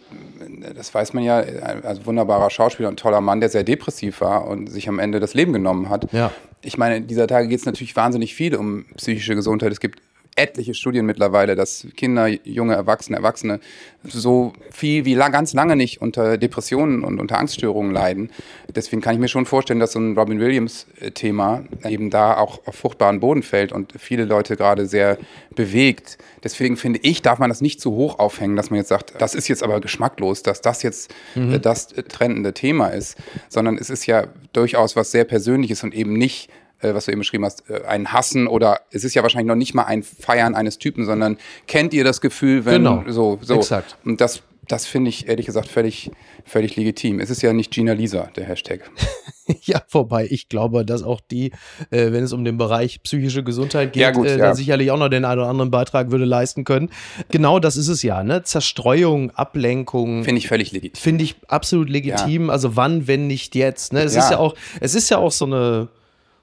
[0.74, 4.70] das weiß man ja, also wunderbarer Schauspieler und toller Mann, der sehr depressiv war und
[4.70, 6.12] sich am Ende das Leben genommen hat.
[6.12, 6.32] Ja.
[6.60, 9.70] Ich meine, in dieser Tage geht es natürlich wahnsinnig viel um psychische Gesundheit.
[9.72, 10.00] Es gibt
[10.38, 13.60] etliche Studien mittlerweile, dass Kinder, junge Erwachsene, Erwachsene
[14.04, 18.30] so viel wie ganz lange nicht unter Depressionen und unter Angststörungen leiden.
[18.74, 22.76] Deswegen kann ich mir schon vorstellen, dass so ein Robin Williams-Thema eben da auch auf
[22.76, 25.18] fruchtbaren Boden fällt und viele Leute gerade sehr
[25.54, 26.18] bewegt.
[26.44, 29.34] Deswegen finde ich, darf man das nicht zu hoch aufhängen, dass man jetzt sagt, das
[29.34, 33.16] ist jetzt aber geschmacklos, dass das jetzt äh, das äh, trendende Thema ist,
[33.48, 36.48] sondern es ist ja durchaus was sehr Persönliches und eben nicht
[36.80, 39.54] äh, was du eben beschrieben hast, äh, ein Hassen oder es ist ja wahrscheinlich noch
[39.56, 43.04] nicht mal ein Feiern eines Typen, sondern kennt ihr das Gefühl, wenn Genau.
[43.08, 43.54] so, so.
[43.56, 43.96] Exakt.
[44.04, 46.10] Und das, das finde ich ehrlich gesagt völlig,
[46.44, 47.20] völlig legitim.
[47.20, 48.80] Es ist ja nicht Gina Lisa, der Hashtag.
[49.62, 51.52] Ja, wobei ich glaube, dass auch die,
[51.90, 54.54] äh, wenn es um den Bereich psychische Gesundheit geht, Ja, gut, äh, ja.
[54.54, 56.90] sicherlich auch noch den einen oder anderen Beitrag würde leisten können.
[57.30, 58.42] Genau das ist es ja, ne?
[58.42, 60.22] Zerstreuung, Ablenkung.
[60.22, 61.00] Finde ich völlig legitim.
[61.00, 62.50] Finde ich absolut legitim.
[62.50, 63.94] Also wann, wenn nicht jetzt?
[63.94, 64.02] Ne?
[64.02, 64.20] Es Ja.
[64.24, 65.88] ist ja auch, es ist ja auch so eine,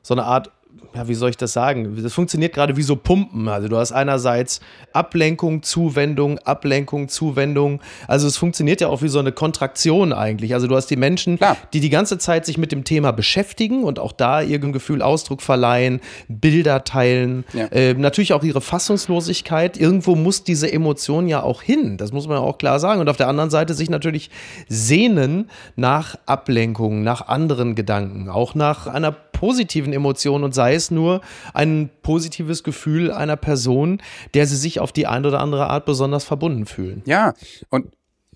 [0.05, 0.51] so eine Art,
[0.93, 1.97] ja, wie soll ich das sagen?
[2.01, 3.47] Das funktioniert gerade wie so Pumpen.
[3.49, 4.59] Also du hast einerseits
[4.93, 7.81] Ablenkung, Zuwendung, Ablenkung, Zuwendung.
[8.07, 10.53] Also es funktioniert ja auch wie so eine Kontraktion eigentlich.
[10.53, 11.57] Also du hast die Menschen, Klar.
[11.73, 15.41] die die ganze Zeit sich mit dem Thema beschäftigen und auch da ihrem Gefühl Ausdruck
[15.41, 17.65] verleihen, Bilder teilen, Ja.
[17.71, 19.77] äh, natürlich auch ihre Fassungslosigkeit.
[19.77, 21.97] Irgendwo muss diese Emotion ja auch hin.
[21.97, 23.01] Das muss man auch klar sagen.
[23.01, 24.29] Und auf der anderen Seite sich natürlich
[24.67, 31.21] sehnen nach Ablenkung, nach anderen Gedanken, auch nach einer positiven Emotion und sei es nur
[31.53, 34.01] ein positives Gefühl einer Person,
[34.33, 37.01] der sie sich auf die eine oder andere Art besonders verbunden fühlen.
[37.05, 37.33] Ja,
[37.69, 37.87] und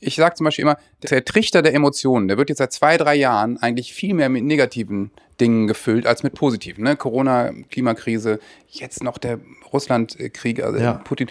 [0.01, 0.77] ich sage zum Beispiel immer,
[1.09, 4.43] der Trichter der Emotionen, der wird jetzt seit zwei, drei Jahren eigentlich viel mehr mit
[4.43, 6.83] negativen Dingen gefüllt als mit positiven.
[6.83, 6.95] Ne?
[6.95, 9.39] Corona, Klimakrise, jetzt noch der
[9.71, 10.93] Russlandkrieg, also ja.
[10.93, 11.29] Putin.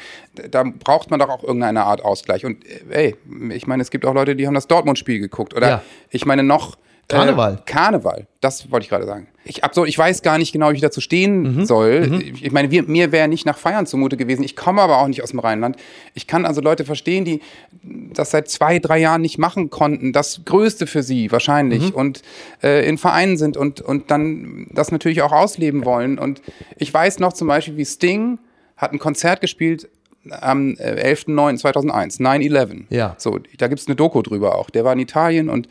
[0.50, 2.44] Da braucht man doch auch irgendeine Art Ausgleich.
[2.44, 3.16] Und ey,
[3.50, 5.54] ich meine, es gibt auch Leute, die haben das Dortmund-Spiel geguckt.
[5.54, 5.82] Oder ja.
[6.10, 6.76] ich meine noch
[7.08, 7.54] Karneval.
[7.54, 9.28] Äh, Karneval, das wollte ich gerade sagen.
[9.48, 11.64] Ich, ab so, ich weiß gar nicht genau, wie ich dazu stehen mhm.
[11.64, 12.06] soll.
[12.06, 12.34] Mhm.
[12.40, 14.42] Ich meine, wir, mir wäre nicht nach Feiern zumute gewesen.
[14.42, 15.76] Ich komme aber auch nicht aus dem Rheinland.
[16.14, 17.40] Ich kann also Leute verstehen, die
[17.82, 20.12] das seit zwei, drei Jahren nicht machen konnten.
[20.12, 21.90] Das Größte für sie wahrscheinlich.
[21.90, 21.96] Mhm.
[21.96, 22.22] Und
[22.62, 26.18] äh, in Vereinen sind und, und dann das natürlich auch ausleben wollen.
[26.18, 26.42] Und
[26.76, 28.38] ich weiß noch zum Beispiel, wie Sting
[28.76, 29.88] hat ein Konzert gespielt
[30.30, 32.84] am 11.09.2001, 9-11.
[32.90, 33.14] Ja.
[33.18, 34.70] So, da gibt es eine Doku drüber auch.
[34.70, 35.68] Der war in Italien und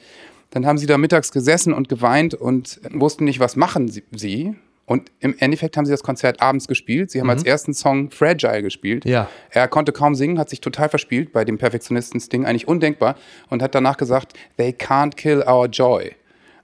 [0.50, 4.56] dann haben sie da mittags gesessen und geweint und wussten nicht, was machen sie.
[4.86, 7.12] Und im Endeffekt haben sie das Konzert abends gespielt.
[7.12, 7.32] Sie haben mhm.
[7.32, 9.04] als ersten Song Fragile gespielt.
[9.04, 9.30] Ja.
[9.50, 13.16] Er konnte kaum singen, hat sich total verspielt bei dem Perfektionisten Sting, eigentlich undenkbar.
[13.50, 16.16] Und hat danach gesagt, they can't kill our joy.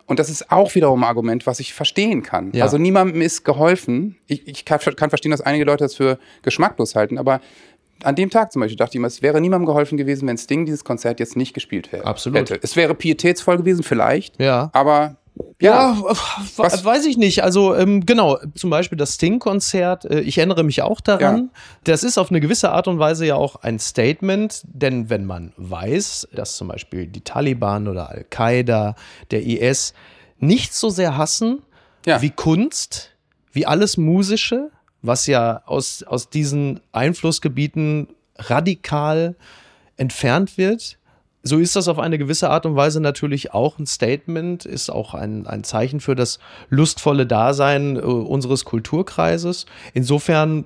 [0.05, 2.51] Und das ist auch wiederum ein Argument, was ich verstehen kann.
[2.53, 2.63] Ja.
[2.63, 4.17] Also niemandem ist geholfen.
[4.27, 7.41] Ich, ich kann, kann, verstehen, dass einige Leute das für geschmacklos halten, aber
[8.01, 10.65] an dem Tag zum Beispiel dachte ich mir, es wäre niemandem geholfen gewesen, wenn Sting
[10.65, 12.05] dieses Konzert jetzt nicht gespielt hätte.
[12.05, 12.51] Absolut.
[12.61, 14.39] Es wäre pietätsvoll gewesen, vielleicht.
[14.39, 14.69] Ja.
[14.73, 15.17] Aber
[15.59, 16.03] ja, ja
[16.57, 16.83] was?
[16.85, 17.43] weiß ich nicht.
[17.43, 21.37] Also ähm, genau, zum Beispiel das Sting-Konzert, äh, ich erinnere mich auch daran.
[21.37, 21.59] Ja.
[21.85, 25.53] Das ist auf eine gewisse Art und Weise ja auch ein Statement, denn wenn man
[25.57, 28.95] weiß, dass zum Beispiel die Taliban oder Al-Qaida,
[29.31, 29.93] der IS
[30.39, 31.61] nicht so sehr hassen
[32.05, 32.21] ja.
[32.21, 33.11] wie Kunst,
[33.51, 34.69] wie alles Musische,
[35.03, 39.35] was ja aus, aus diesen Einflussgebieten radikal
[39.97, 40.97] entfernt wird.
[41.43, 45.13] So ist das auf eine gewisse Art und Weise natürlich auch ein Statement, ist auch
[45.13, 46.39] ein, ein Zeichen für das
[46.69, 49.65] lustvolle Dasein äh, unseres Kulturkreises.
[49.93, 50.65] Insofern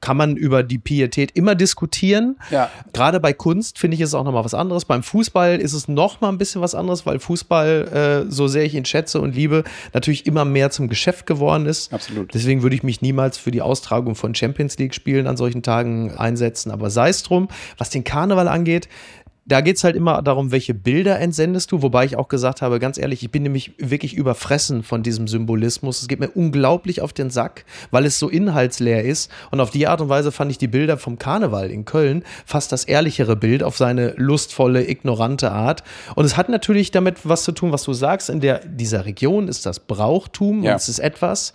[0.00, 2.36] kann man über die Pietät immer diskutieren.
[2.50, 2.70] Ja.
[2.92, 4.84] Gerade bei Kunst finde ich es auch noch mal was anderes.
[4.84, 8.64] Beim Fußball ist es noch mal ein bisschen was anderes, weil Fußball, äh, so sehr
[8.64, 11.92] ich ihn schätze und liebe, natürlich immer mehr zum Geschäft geworden ist.
[11.92, 12.32] Absolut.
[12.34, 16.16] Deswegen würde ich mich niemals für die Austragung von Champions League Spielen an solchen Tagen
[16.16, 16.70] einsetzen.
[16.70, 18.88] Aber sei es drum, was den Karneval angeht,
[19.48, 22.78] da geht es halt immer darum, welche Bilder entsendest du, wobei ich auch gesagt habe,
[22.78, 26.02] ganz ehrlich, ich bin nämlich wirklich überfressen von diesem Symbolismus.
[26.02, 29.30] Es geht mir unglaublich auf den Sack, weil es so inhaltsleer ist.
[29.50, 32.72] Und auf die Art und Weise fand ich die Bilder vom Karneval in Köln fast
[32.72, 35.82] das ehrlichere Bild auf seine lustvolle, ignorante Art.
[36.14, 38.28] Und es hat natürlich damit was zu tun, was du sagst.
[38.28, 40.72] In der, dieser Region ist das Brauchtum ja.
[40.72, 41.54] und es ist etwas,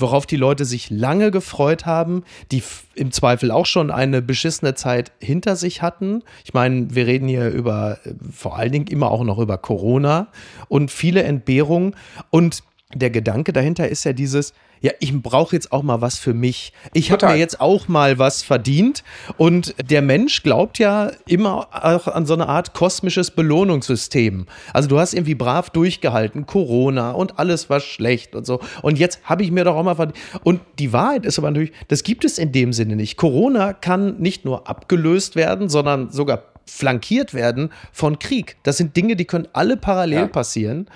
[0.00, 2.62] worauf die Leute sich lange gefreut haben, die
[2.94, 6.22] im Zweifel auch schon eine beschissene Zeit hinter sich hatten.
[6.44, 7.98] Ich meine, wir reden hier über
[8.32, 10.28] vor allen Dingen immer auch noch über Corona
[10.68, 11.94] und viele Entbehrungen.
[12.30, 12.62] Und
[12.94, 16.72] der Gedanke dahinter ist ja dieses, ja, ich brauche jetzt auch mal was für mich.
[16.94, 19.04] Ich habe mir jetzt auch mal was verdient.
[19.36, 24.46] Und der Mensch glaubt ja immer auch an so eine Art kosmisches Belohnungssystem.
[24.72, 28.60] Also du hast irgendwie brav durchgehalten, Corona und alles war schlecht und so.
[28.80, 30.18] Und jetzt habe ich mir doch auch mal verdient.
[30.44, 33.18] Und die Wahrheit ist aber natürlich, das gibt es in dem Sinne nicht.
[33.18, 38.56] Corona kann nicht nur abgelöst werden, sondern sogar flankiert werden von Krieg.
[38.62, 40.26] Das sind Dinge, die können alle parallel ja.
[40.26, 40.86] passieren.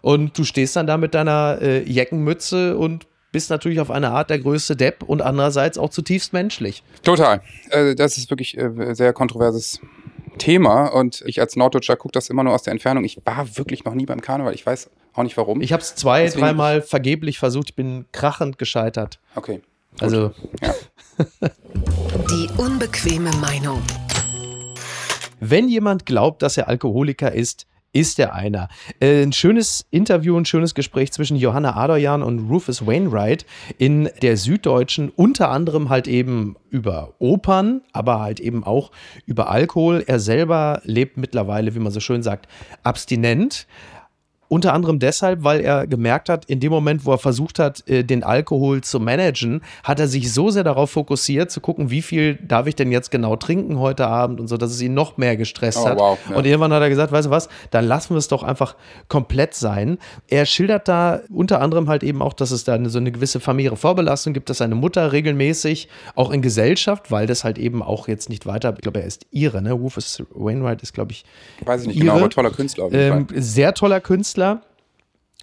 [0.00, 4.30] Und du stehst dann da mit deiner äh, Jeckenmütze und bist natürlich auf eine Art
[4.30, 6.84] der größte Depp und andererseits auch zutiefst menschlich.
[7.02, 7.42] Total.
[7.70, 9.80] Äh, das ist wirklich äh, sehr kontroverses
[10.38, 13.02] Thema und ich als Norddeutscher gucke das immer nur aus der Entfernung.
[13.02, 14.54] Ich war wirklich noch nie beim Karneval.
[14.54, 15.60] Ich weiß auch nicht warum.
[15.62, 17.70] Ich habe es zwei, dreimal vergeblich versucht.
[17.70, 19.18] Ich bin krachend gescheitert.
[19.34, 19.62] Okay.
[19.90, 20.02] Gut.
[20.02, 20.30] Also.
[20.62, 20.72] Ja.
[22.30, 23.82] Die unbequeme Meinung.
[25.40, 28.68] Wenn jemand glaubt, dass er Alkoholiker ist, ist er einer.
[29.00, 33.46] Äh, ein schönes Interview, ein schönes Gespräch zwischen Johanna Adoyan und Rufus Wainwright
[33.78, 38.90] in der Süddeutschen, unter anderem halt eben über Opern, aber halt eben auch
[39.26, 40.02] über Alkohol.
[40.06, 42.48] Er selber lebt mittlerweile, wie man so schön sagt,
[42.82, 43.66] abstinent,
[44.54, 48.04] unter anderem deshalb, weil er gemerkt hat, in dem Moment, wo er versucht hat, äh,
[48.04, 52.36] den Alkohol zu managen, hat er sich so sehr darauf fokussiert, zu gucken, wie viel
[52.36, 55.36] darf ich denn jetzt genau trinken heute Abend und so, dass es ihn noch mehr
[55.36, 55.98] gestresst oh, hat.
[55.98, 56.36] Wow, ja.
[56.36, 58.76] Und irgendwann hat er gesagt, weißt du was, dann lassen wir es doch einfach
[59.08, 59.98] komplett sein.
[60.28, 63.76] Er schildert da unter anderem halt eben auch, dass es da so eine gewisse familiäre
[63.76, 68.28] Vorbelastung gibt, dass seine Mutter regelmäßig auch in Gesellschaft, weil das halt eben auch jetzt
[68.28, 69.72] nicht weiter, ich glaube, er ist ihre, ne?
[69.72, 71.24] Rufus Wainwright ist, glaube ich,
[71.64, 72.06] Weiß ich nicht ihre.
[72.06, 72.92] genau, aber toller Künstler.
[72.92, 74.43] Ähm, sehr toller Künstler.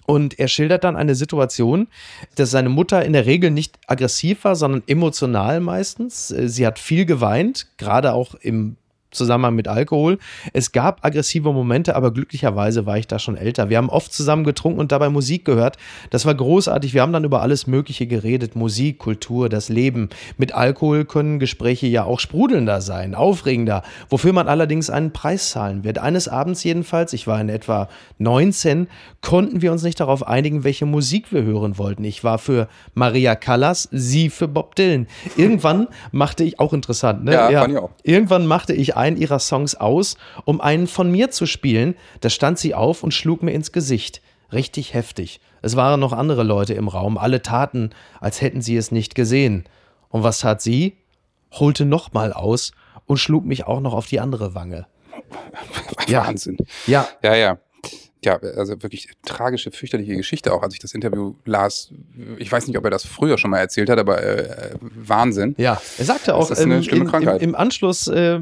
[0.04, 1.86] Und er schildert dann eine Situation,
[2.34, 6.28] dass seine Mutter in der Regel nicht aggressiv war, sondern emotional meistens.
[6.28, 8.76] Sie hat viel geweint, gerade auch im
[9.12, 10.18] Zusammenhang mit Alkohol.
[10.52, 13.68] Es gab aggressive Momente, aber glücklicherweise war ich da schon älter.
[13.68, 15.76] Wir haben oft zusammen getrunken und dabei Musik gehört.
[16.10, 16.94] Das war großartig.
[16.94, 18.56] Wir haben dann über alles Mögliche geredet.
[18.56, 20.08] Musik, Kultur, das Leben.
[20.36, 25.84] Mit Alkohol können Gespräche ja auch sprudelnder sein, aufregender, wofür man allerdings einen Preis zahlen
[25.84, 25.98] wird.
[25.98, 28.88] Eines Abends jedenfalls, ich war in etwa 19,
[29.20, 32.04] konnten wir uns nicht darauf einigen, welche Musik wir hören wollten.
[32.04, 35.06] Ich war für Maria Callas, sie für Bob Dylan.
[35.36, 37.32] Irgendwann machte ich, auch interessant, ne?
[37.32, 37.60] Ja, ja.
[37.60, 37.90] fand ich auch.
[38.02, 41.94] Irgendwann machte ich einen ihrer Songs aus, um einen von mir zu spielen.
[42.20, 44.22] Da stand sie auf und schlug mir ins Gesicht.
[44.52, 45.40] Richtig heftig.
[45.60, 47.18] Es waren noch andere Leute im Raum.
[47.18, 49.64] Alle taten, als hätten sie es nicht gesehen.
[50.08, 50.98] Und was tat sie?
[51.52, 52.72] Holte nochmal aus
[53.06, 54.86] und schlug mich auch noch auf die andere Wange.
[56.08, 56.56] Wahnsinn.
[56.86, 57.08] Ja.
[57.22, 57.58] Ja, ja
[58.24, 61.90] ja, also wirklich tragische, fürchterliche Geschichte auch, als ich das Interview las.
[62.38, 65.54] Ich weiß nicht, ob er das früher schon mal erzählt hat, aber äh, Wahnsinn.
[65.58, 67.42] Ja, er sagte auch, das ist eine ähm, schlimme in, Krankheit.
[67.42, 68.38] Im, im Anschluss, äh,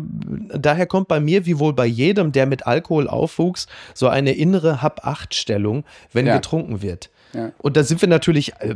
[0.54, 4.82] daher kommt bei mir, wie wohl bei jedem, der mit Alkohol aufwuchs, so eine innere
[4.82, 6.36] Hab-Acht-Stellung, wenn ja.
[6.36, 7.10] getrunken wird.
[7.32, 7.52] Ja.
[7.58, 8.74] Und da sind wir natürlich, äh,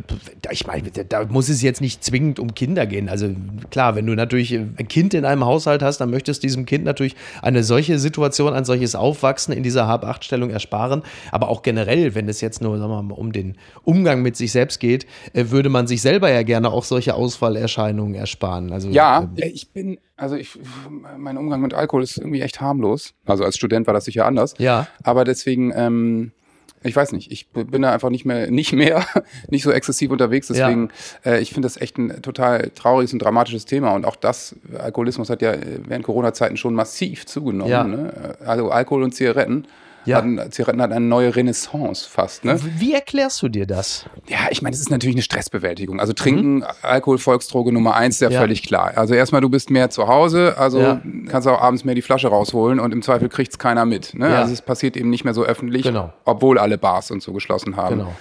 [0.50, 3.08] ich meine, da muss es jetzt nicht zwingend um Kinder gehen.
[3.08, 3.30] Also
[3.70, 6.84] klar, wenn du natürlich ein Kind in einem Haushalt hast, dann möchtest du diesem Kind
[6.84, 11.02] natürlich eine solche Situation, ein solches Aufwachsen in dieser Hab-Acht-Stellung ersparen.
[11.32, 14.52] Aber auch generell, wenn es jetzt nur sagen wir mal, um den Umgang mit sich
[14.52, 18.72] selbst geht, äh, würde man sich selber ja gerne auch solche Ausfallerscheinungen ersparen.
[18.72, 20.58] Also, ja, äh, ich bin, also ich,
[21.16, 23.14] mein Umgang mit Alkohol ist irgendwie echt harmlos.
[23.26, 24.54] Also als Student war das sicher anders.
[24.58, 24.86] Ja.
[25.02, 26.32] Aber deswegen, ähm,
[26.84, 29.04] ich weiß nicht, ich bin da einfach nicht mehr, nicht mehr,
[29.48, 30.48] nicht so exzessiv unterwegs.
[30.48, 30.90] Deswegen,
[31.24, 31.32] ja.
[31.32, 33.92] äh, ich finde das echt ein total trauriges und dramatisches Thema.
[33.92, 37.70] Und auch das, Alkoholismus hat ja äh, während Corona-Zeiten schon massiv zugenommen.
[37.70, 37.84] Ja.
[37.84, 38.36] Ne?
[38.44, 39.66] Also Alkohol und Zigaretten
[40.06, 40.16] ja.
[40.16, 42.44] hatten, Zigaretten hatten eine neue Renaissance fast.
[42.44, 42.58] Ne?
[42.78, 44.06] Wie erklärst du dir das?
[44.28, 46.00] Ja, ich meine, es ist natürlich eine Stressbewältigung.
[46.00, 46.64] Also Trinken, mhm.
[46.82, 48.92] Alkohol, Volksdroge Nummer eins, ist ja, ja, völlig klar.
[48.96, 51.02] Also erstmal, du bist mehr zu Hause, also ja.
[51.28, 54.14] kannst auch abends mehr die Flasche rausholen und im Zweifel kriegt es keiner mit.
[54.14, 54.36] Ne?
[54.36, 56.12] Also es passiert eben nicht mehr so öffentlich, genau.
[56.24, 57.98] obwohl alle Bars und so geschlossen haben.
[57.98, 58.14] Genau.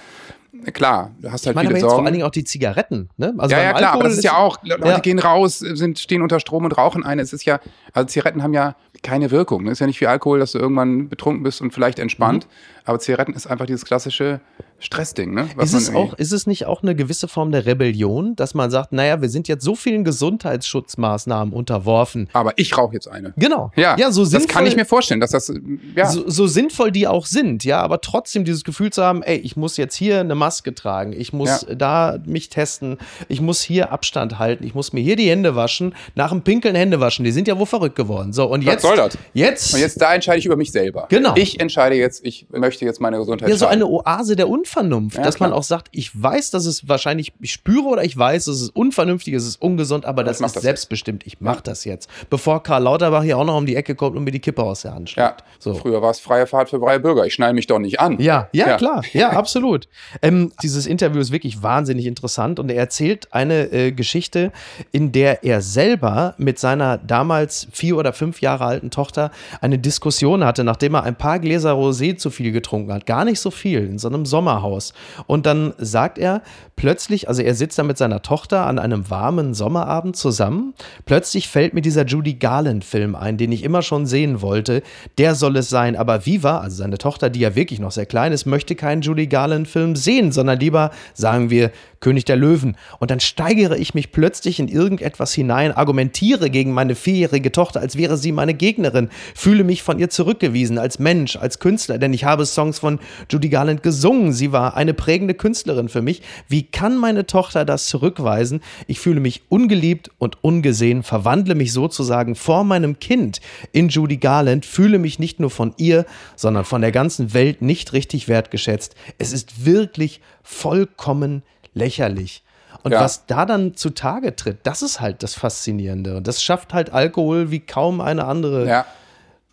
[0.72, 1.94] Klar, du hast halt ich meine, viele aber jetzt Sorgen.
[1.94, 3.10] vor allen Dingen auch die Zigaretten.
[3.16, 3.34] Ne?
[3.38, 4.98] Also ja, ja, klar, aber das ist, ja auch, Leute ja.
[5.00, 7.22] gehen raus, sind, stehen unter Strom und rauchen eine.
[7.22, 7.60] Es ist ja,
[7.92, 9.66] also Zigaretten haben ja keine Wirkung.
[9.66, 12.46] Es ist ja nicht wie Alkohol, dass du irgendwann betrunken bist und vielleicht entspannt.
[12.46, 12.80] Mhm.
[12.86, 14.40] Aber Zigaretten ist einfach dieses klassische
[14.78, 15.32] Stressding.
[15.32, 15.48] Ne?
[15.60, 18.92] ist, es auch, ist es nicht auch eine gewisse Form der Rebellion, dass man sagt,
[18.92, 22.28] naja, wir sind jetzt so vielen Gesundheitsschutzmaßnahmen unterworfen.
[22.34, 23.32] Aber ich rauche jetzt eine.
[23.36, 23.72] Genau.
[23.76, 25.52] Ja, ja so sinnvoll, das kann ich mir vorstellen, dass das,
[25.96, 26.06] ja.
[26.06, 29.56] So, so, sinnvoll die auch sind, ja, aber trotzdem dieses Gefühl zu haben, ey, ich
[29.56, 31.74] muss jetzt hier eine Maske tragen, ich muss ja.
[31.74, 35.94] da mich testen, ich muss hier Abstand halten, ich muss mir hier die Hände waschen,
[36.14, 38.32] nach dem Pinkeln Hände waschen, die sind ja wohl verrückt geworden.
[38.32, 38.84] So, und jetzt.
[38.84, 39.18] Was soll das?
[39.32, 39.74] Jetzt.
[39.74, 41.06] Und jetzt da entscheide ich über mich selber.
[41.08, 41.34] Genau.
[41.36, 43.48] Ich entscheide jetzt, ich möchte jetzt meine Gesundheit.
[43.48, 45.50] Ja, so eine Oase der Unvernunft, ja, dass klar.
[45.50, 48.70] man auch sagt, ich weiß, dass es wahrscheinlich, ich spüre oder ich weiß, es ist
[48.70, 51.26] unvernünftig, es ist ungesund, aber das, ist das selbstbestimmt.
[51.26, 52.08] Ich mache das jetzt.
[52.30, 54.82] Bevor Karl Lauterbach hier auch noch um die Ecke kommt und mir die Kippe aus
[54.82, 55.40] der Hand schlägt.
[55.40, 55.74] Ja, so.
[55.74, 57.24] früher war es freie Fahrt für freie Bürger.
[57.26, 58.18] Ich schneide mich doch nicht an.
[58.20, 58.76] Ja, ja, ja.
[58.76, 59.02] klar.
[59.12, 59.88] Ja, absolut.
[60.22, 64.52] ähm, dieses Interview ist wirklich wahnsinnig interessant und er erzählt eine äh, Geschichte,
[64.92, 70.44] in der er selber mit seiner damals vier oder fünf Jahre alten Tochter eine Diskussion
[70.44, 73.06] hatte, nachdem er ein paar Gläser Rosé zu viel getrunken hat.
[73.06, 74.94] Gar nicht so viel, in so einem Sommerhaus.
[75.26, 76.42] Und dann sagt er
[76.76, 80.74] plötzlich, also er sitzt da mit seiner Tochter an einem warmen Sommerabend zusammen.
[81.06, 84.82] Plötzlich fällt mir dieser Judy Garland-Film ein, den ich immer schon sehen wollte.
[85.18, 85.96] Der soll es sein.
[85.96, 89.26] Aber Viva, also seine Tochter, die ja wirklich noch sehr klein ist, möchte keinen Judy
[89.26, 91.70] Garland-Film sehen, sondern lieber, sagen wir,
[92.04, 92.76] König der Löwen.
[92.98, 97.96] Und dann steigere ich mich plötzlich in irgendetwas hinein, argumentiere gegen meine vierjährige Tochter, als
[97.96, 102.24] wäre sie meine Gegnerin, fühle mich von ihr zurückgewiesen als Mensch, als Künstler, denn ich
[102.24, 102.98] habe Songs von
[103.30, 104.34] Judy Garland gesungen.
[104.34, 106.20] Sie war eine prägende Künstlerin für mich.
[106.46, 108.60] Wie kann meine Tochter das zurückweisen?
[108.86, 113.40] Ich fühle mich ungeliebt und ungesehen, verwandle mich sozusagen vor meinem Kind
[113.72, 116.04] in Judy Garland, fühle mich nicht nur von ihr,
[116.36, 118.94] sondern von der ganzen Welt nicht richtig wertgeschätzt.
[119.16, 121.42] Es ist wirklich vollkommen
[121.74, 122.42] lächerlich.
[122.82, 123.00] Und ja.
[123.00, 126.16] was da dann zutage tritt, das ist halt das Faszinierende.
[126.16, 128.66] Und das schafft halt Alkohol wie kaum eine andere.
[128.66, 128.86] Ja.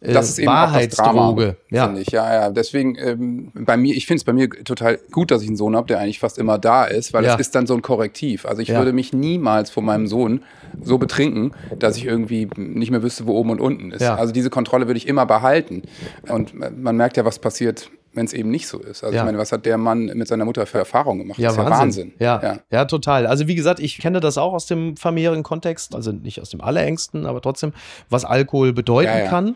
[0.01, 1.55] Äh, das ist eben Wahrheitsdroge.
[1.69, 1.85] ja.
[1.85, 2.09] finde ich.
[2.09, 2.49] Ja, ja.
[2.49, 5.75] Deswegen, ähm, bei mir, ich finde es bei mir total gut, dass ich einen Sohn
[5.75, 7.35] habe, der eigentlich fast immer da ist, weil ja.
[7.35, 8.45] es ist dann so ein Korrektiv.
[8.45, 8.79] Also ich ja.
[8.79, 10.43] würde mich niemals von meinem Sohn
[10.81, 14.01] so betrinken, dass ich irgendwie nicht mehr wüsste, wo oben und unten ist.
[14.01, 14.15] Ja.
[14.15, 15.83] Also diese Kontrolle würde ich immer behalten.
[16.27, 19.03] Und man merkt ja, was passiert wenn es eben nicht so ist.
[19.03, 19.21] Also ja.
[19.21, 21.39] ich meine, was hat der Mann mit seiner Mutter für Erfahrungen gemacht?
[21.39, 22.13] Ja, das ist Wahnsinn.
[22.19, 22.43] ja Wahnsinn.
[22.43, 22.55] Ja.
[22.55, 22.59] ja.
[22.79, 23.27] ja, total.
[23.27, 26.61] Also wie gesagt, ich kenne das auch aus dem familiären Kontext, also nicht aus dem
[26.61, 27.73] allerengsten, aber trotzdem,
[28.09, 29.55] was Alkohol bedeuten ja, kann.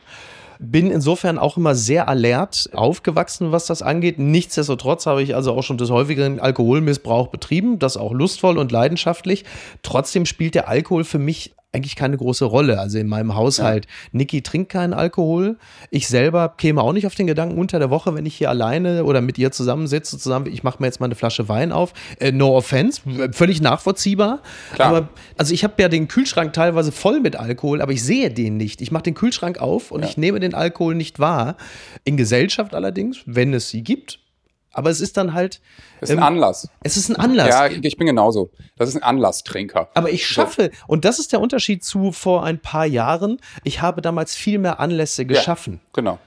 [0.58, 4.20] Bin insofern auch immer sehr alert aufgewachsen, was das angeht.
[4.20, 9.44] Nichtsdestotrotz habe ich also auch schon des häufigeren Alkoholmissbrauch betrieben, das auch lustvoll und leidenschaftlich.
[9.84, 12.80] Trotzdem spielt der Alkohol für mich eigentlich keine große Rolle.
[12.80, 13.92] Also in meinem Haushalt, ja.
[14.14, 15.58] Niki trinkt keinen Alkohol.
[15.92, 19.04] Ich selber käme auch nicht auf den Gedanken unter der Woche, wenn ich hier alleine
[19.04, 21.94] oder mit ihr zusammensitze, zusammen, ich mache mir jetzt mal eine Flasche Wein auf.
[22.20, 24.42] Äh, no offense, völlig nachvollziehbar.
[24.74, 24.88] Klar.
[24.88, 28.58] Aber also ich habe ja den Kühlschrank teilweise voll mit Alkohol, aber ich sehe den
[28.58, 28.82] nicht.
[28.82, 30.08] Ich mache den Kühlschrank auf und ja.
[30.08, 31.58] ich nehme den Alkohol nicht wahr.
[32.04, 34.20] In Gesellschaft allerdings, wenn es sie gibt,
[34.76, 35.62] aber es ist dann halt.
[36.02, 36.70] Es ist ein ähm, Anlass.
[36.84, 37.48] Es ist ein Anlass.
[37.48, 38.52] Ja, ich bin genauso.
[38.78, 39.90] Das ist ein Anlasstrinker.
[39.94, 40.84] Aber ich schaffe, so.
[40.88, 44.80] und das ist der Unterschied zu vor ein paar Jahren, ich habe damals viel mehr
[44.80, 45.80] Anlässe geschaffen.
[45.82, 46.20] Ja, genau.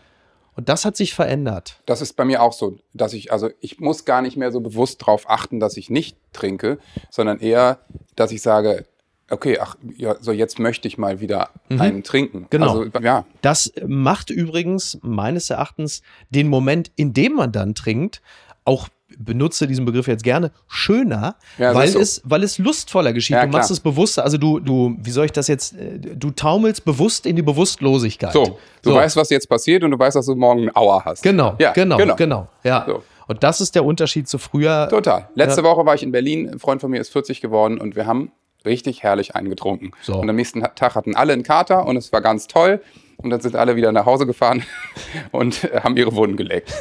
[0.56, 1.80] Und das hat sich verändert.
[1.86, 4.60] Das ist bei mir auch so, dass ich, also ich muss gar nicht mehr so
[4.60, 6.78] bewusst darauf achten, dass ich nicht trinke,
[7.10, 7.78] sondern eher,
[8.16, 8.86] dass ich sage,
[9.30, 11.80] okay, ach, ja, so jetzt möchte ich mal wieder mhm.
[11.80, 12.46] einen trinken.
[12.50, 12.80] Genau.
[12.80, 13.24] Also, ja.
[13.42, 18.22] Das macht übrigens meines Erachtens den Moment, in dem man dann trinkt,
[18.64, 21.98] auch benutze diesen Begriff jetzt gerne, schöner, ja, weil, so.
[21.98, 23.36] es, weil es lustvoller geschieht.
[23.36, 24.22] Ja, du machst es bewusster.
[24.22, 28.32] Also du, du, wie soll ich das jetzt, äh, du taumelst bewusst in die Bewusstlosigkeit.
[28.32, 28.94] So, du so.
[28.94, 31.22] weißt, was jetzt passiert und du weißt, dass du morgen einen Auer hast.
[31.22, 32.16] Genau, ja, genau, genau.
[32.16, 32.84] genau ja.
[32.86, 33.02] So.
[33.26, 34.88] Und das ist der Unterschied zu früher.
[34.88, 35.28] Total.
[35.34, 38.06] Letzte Woche war ich in Berlin, ein Freund von mir ist 40 geworden und wir
[38.06, 38.32] haben
[38.64, 39.92] richtig herrlich eingetrunken.
[40.02, 40.18] So.
[40.18, 42.80] Und am nächsten Tag hatten alle einen Kater und es war ganz toll.
[43.20, 44.62] Und dann sind alle wieder nach Hause gefahren
[45.32, 46.72] und haben ihre Wunden geleckt.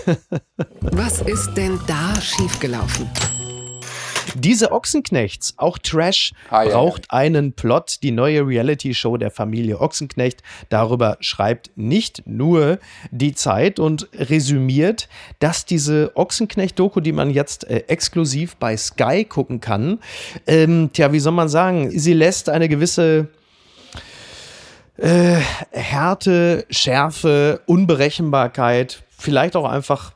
[0.82, 3.10] Was ist denn da schiefgelaufen?
[4.40, 7.18] Diese Ochsenknechts, auch Trash, ah, ja, braucht ja.
[7.18, 8.04] einen Plot.
[8.04, 10.44] Die neue Reality-Show der Familie Ochsenknecht.
[10.70, 12.78] Darüber schreibt nicht nur
[13.10, 19.60] die Zeit und resümiert, dass diese Ochsenknecht-Doku, die man jetzt äh, exklusiv bei Sky gucken
[19.60, 20.00] kann,
[20.46, 23.30] ähm, tja, wie soll man sagen, sie lässt eine gewisse
[24.98, 25.40] äh,
[25.72, 30.14] Härte, Schärfe, Unberechenbarkeit, vielleicht auch einfach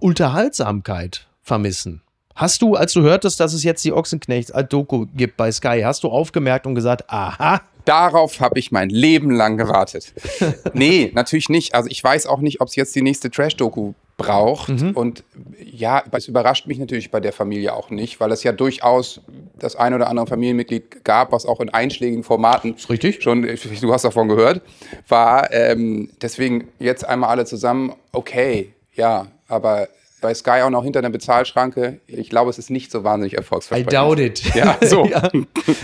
[0.00, 2.03] Unterhaltsamkeit vermissen.
[2.34, 5.82] Hast du, als du hörtest, dass es jetzt die Ochsenknechts als Doku gibt bei Sky,
[5.84, 10.14] hast du aufgemerkt und gesagt, aha, Darauf habe ich mein Leben lang gewartet.
[10.72, 11.74] nee, natürlich nicht.
[11.74, 14.70] Also ich weiß auch nicht, ob es jetzt die nächste Trash-Doku braucht.
[14.70, 14.92] Mhm.
[14.92, 15.24] Und
[15.62, 19.20] ja, es überrascht mich natürlich bei der Familie auch nicht, weil es ja durchaus
[19.58, 23.22] das ein oder andere Familienmitglied gab, was auch in einschlägigen Formaten richtig.
[23.22, 24.62] schon, du hast davon gehört,
[25.08, 25.52] war.
[25.52, 29.88] Ähm, deswegen jetzt einmal alle zusammen, okay, ja, aber
[30.24, 32.00] bei Sky auch noch hinter einer Bezahlschranke.
[32.06, 33.92] Ich glaube, es ist nicht so wahnsinnig erfolgsversprechend.
[33.92, 34.54] I doubt it.
[34.54, 35.04] Ja, so.
[35.10, 35.28] ja.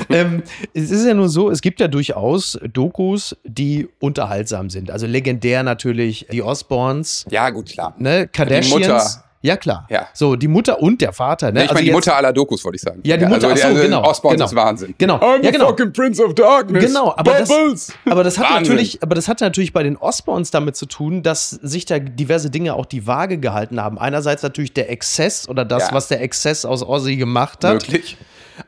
[0.09, 4.91] Ähm, es ist ja nur so, es gibt ja durchaus Dokus, die unterhaltsam sind.
[4.91, 7.27] Also legendär natürlich die Osborns.
[7.31, 7.95] Ja, gut, klar.
[7.99, 8.29] Ne?
[8.29, 9.21] Kardashians.
[9.43, 9.87] Ja, klar.
[9.89, 10.07] Ja.
[10.13, 11.51] So, die Mutter und der Vater.
[11.51, 11.61] Ne?
[11.61, 13.01] ich also meine, die Mutter aller Dokus, wollte ich sagen.
[13.05, 14.03] Ja, die Mutter, also, achso, genau.
[14.03, 14.45] Osborns genau.
[14.47, 14.95] ist Wahnsinn.
[14.99, 15.17] Genau.
[15.17, 15.69] I'm ja, genau.
[15.69, 16.85] fucking Prince of Darkness.
[16.85, 20.77] Genau, aber das, aber das, hat natürlich, aber das hat natürlich bei den Osborns damit
[20.77, 23.99] zu tun, dass sich da diverse Dinge auch die Waage gehalten haben.
[23.99, 25.95] Einerseits natürlich der Exzess oder das, ja.
[25.95, 27.89] was der Exzess aus Ozzy gemacht hat.
[27.89, 28.19] Möglich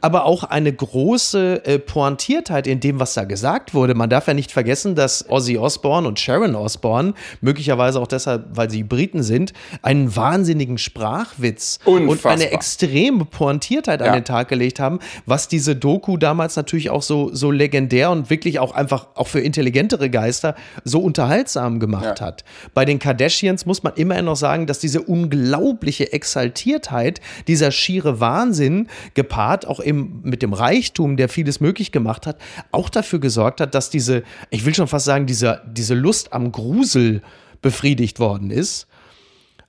[0.00, 3.94] aber auch eine große äh, Pointiertheit in dem, was da gesagt wurde.
[3.94, 8.70] Man darf ja nicht vergessen, dass Ozzy Osbourne und Sharon Osbourne, möglicherweise auch deshalb, weil
[8.70, 9.52] sie Briten sind,
[9.82, 12.32] einen wahnsinnigen Sprachwitz Unfassbar.
[12.32, 14.06] und eine extreme Pointiertheit ja.
[14.08, 18.30] an den Tag gelegt haben, was diese Doku damals natürlich auch so, so legendär und
[18.30, 22.26] wirklich auch einfach auch für intelligentere Geister so unterhaltsam gemacht ja.
[22.26, 22.44] hat.
[22.74, 28.88] Bei den Kardashians muss man immerhin noch sagen, dass diese unglaubliche Exaltiertheit, dieser schiere Wahnsinn
[29.14, 32.38] gepaart auch eben mit dem Reichtum, der vieles möglich gemacht hat,
[32.70, 36.52] auch dafür gesorgt hat, dass diese, ich will schon fast sagen, diese, diese Lust am
[36.52, 37.22] Grusel
[37.60, 38.86] befriedigt worden ist.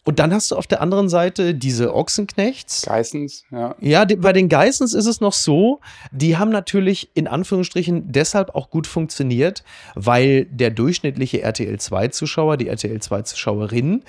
[0.06, 2.82] Und dann hast du auf der anderen Seite diese Ochsenknechts.
[2.86, 3.74] Geissens, ja.
[3.80, 5.80] Ja, die, bei den Geissens ist es noch so,
[6.12, 9.64] die haben natürlich in Anführungsstrichen deshalb auch gut funktioniert,
[9.96, 14.04] weil der durchschnittliche RTL2-Zuschauer, die RTL2-Zuschauerin,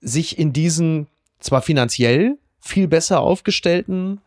[0.00, 1.06] sich in diesen
[1.38, 4.20] zwar finanziell viel besser aufgestellten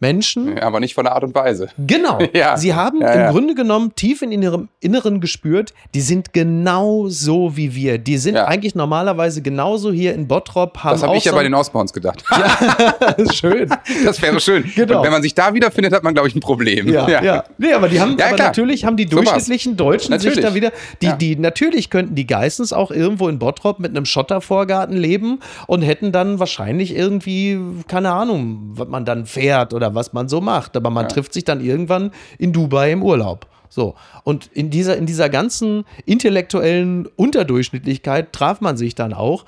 [0.00, 0.58] Menschen.
[0.58, 1.68] Aber nicht von der Art und Weise.
[1.78, 2.18] Genau.
[2.34, 2.56] ja.
[2.56, 3.26] Sie haben ja, ja.
[3.26, 7.98] im Grunde genommen tief in ihrem Inneren gespürt, die sind genau so wie wir.
[7.98, 10.78] Die sind eigentlich normalerweise genauso hier in Bottrop.
[10.78, 12.24] Haben das habe ich ja so bei den Osborns gedacht.
[12.34, 13.70] Ja, schön.
[14.04, 14.70] Das wäre schön.
[14.74, 14.98] Genau.
[14.98, 16.88] Und wenn man sich da wiederfindet, hat man, glaube ich, ein Problem.
[16.88, 17.44] Ja, ja.
[17.58, 20.34] Nee, aber die haben, aber natürlich haben die durchschnittlichen so Deutschen natürlich.
[20.34, 24.04] sich da wieder, die, die, natürlich könnten die Geissens auch irgendwo in Bottrop mit einem
[24.04, 30.12] Schottervorgarten leben und hätten dann wahrscheinlich irgendwie, keine Ahnung, was man dann fährt oder was
[30.12, 30.76] man so macht.
[30.76, 31.08] Aber man ja.
[31.08, 33.46] trifft sich dann irgendwann in Dubai im Urlaub.
[33.68, 33.96] So.
[34.22, 39.44] Und in dieser, in dieser ganzen intellektuellen Unterdurchschnittlichkeit traf man sich dann auch.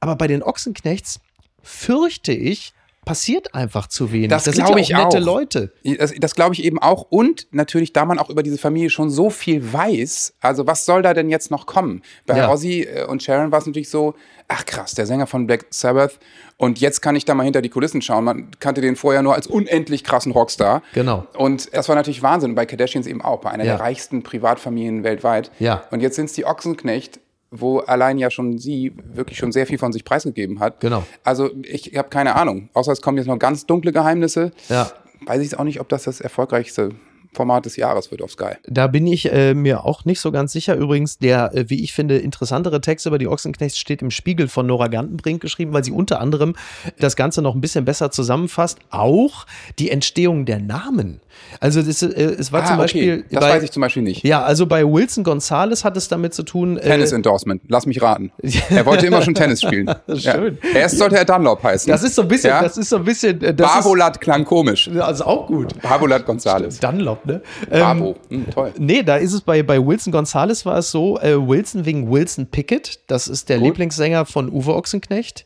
[0.00, 1.20] Aber bei den Ochsenknechts
[1.62, 2.72] fürchte ich,
[3.04, 4.28] passiert einfach zu wenig.
[4.28, 5.24] Das sind ja glaube ich auch nette auch.
[5.24, 5.72] Leute.
[5.82, 7.06] Das, das glaube ich eben auch.
[7.08, 11.00] Und natürlich, da man auch über diese Familie schon so viel weiß, also was soll
[11.00, 12.02] da denn jetzt noch kommen?
[12.26, 12.52] Bei Ja.
[12.52, 14.14] Ozzy äh, und Sharon war es natürlich so,
[14.48, 16.18] ach krass, der Sänger von Black Sabbath.
[16.56, 18.24] Und jetzt kann ich da mal hinter die Kulissen schauen.
[18.24, 20.82] Man kannte den vorher nur als unendlich krassen Rockstar.
[20.94, 21.26] Genau.
[21.36, 22.54] Und das war natürlich Wahnsinn.
[22.54, 23.76] Bei Kardashians eben auch, bei einer Ja.
[23.76, 25.50] der reichsten Privatfamilien weltweit.
[25.58, 25.84] Ja.
[25.90, 27.20] Und jetzt sind es die Ochsenknecht,
[27.50, 30.80] wo allein ja schon sie wirklich schon sehr viel von sich preisgegeben hat.
[30.80, 31.04] Genau.
[31.24, 32.70] Also ich habe keine Ahnung.
[32.74, 34.52] Außer es kommen jetzt noch ganz dunkle Geheimnisse.
[34.68, 34.90] Ja.
[35.26, 36.90] Weiß ich auch nicht, ob das das erfolgreichste
[37.32, 38.54] Format des Jahres wird auf Sky.
[38.66, 40.74] Da bin ich äh, mir auch nicht so ganz sicher.
[40.74, 44.66] Übrigens, der, äh, wie ich finde, interessantere Text über die Ochsenknechts steht im Spiegel von
[44.66, 46.56] Nora Gantenbrink geschrieben, weil sie unter anderem
[46.98, 48.78] das Ganze noch ein bisschen besser zusammenfasst.
[48.90, 49.46] Auch
[49.78, 51.20] die Entstehung der Namen.
[51.60, 52.06] Also das, äh,
[52.38, 52.82] es war Ah, zum okay.
[52.82, 53.24] Beispiel.
[53.30, 54.24] Das bei, weiß ich zum Beispiel nicht.
[54.24, 56.76] Ja, also bei Wilson Gonzalez hat es damit zu tun.
[56.76, 58.30] äh, Tennis-Endorsement, lass mich raten.
[58.70, 59.88] Er wollte immer schon Tennis spielen.
[60.16, 60.58] Schön.
[60.72, 60.78] Ja.
[60.80, 61.90] Erst sollte er Dunlop heißen.
[61.90, 62.62] Das ist so ein bisschen, Ja?
[62.62, 63.42] das ist so ein bisschen.
[63.42, 64.86] äh, Das Barbolat klang komisch.
[64.88, 65.80] ist, also auch gut.
[65.82, 66.78] Barbolat Gonzales.
[66.80, 67.40] Dunlop, ne?
[67.70, 68.16] Ähm, Barbo.
[68.28, 68.72] Hm, toll.
[68.78, 72.46] Nee, da ist es bei, bei Wilson Gonzalez war es so, äh, Wilson wegen Wilson
[72.46, 73.66] Pickett, das ist der Gut.
[73.68, 75.44] Lieblingssänger von Uwe Ochsenknecht.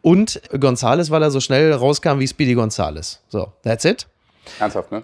[0.00, 3.20] Und Gonzalez, weil er so schnell rauskam wie Speedy Gonzalez.
[3.28, 4.06] So, that's it.
[4.58, 5.02] Ernsthaft, ne?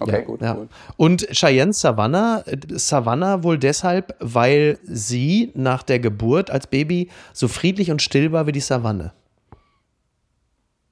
[0.00, 0.46] Okay, gut, Mhm.
[0.46, 0.52] Ja.
[0.54, 0.68] gut.
[0.96, 7.90] Und Cheyenne Savannah, Savannah wohl deshalb, weil sie nach der Geburt als Baby so friedlich
[7.90, 9.12] und still war wie die Savanne.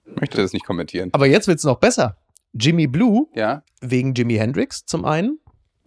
[0.05, 1.11] Ich möchte das nicht kommentieren.
[1.12, 2.16] Aber jetzt wird es noch besser.
[2.53, 5.38] Jimmy Blue, Ja, wegen Jimi Hendrix zum einen.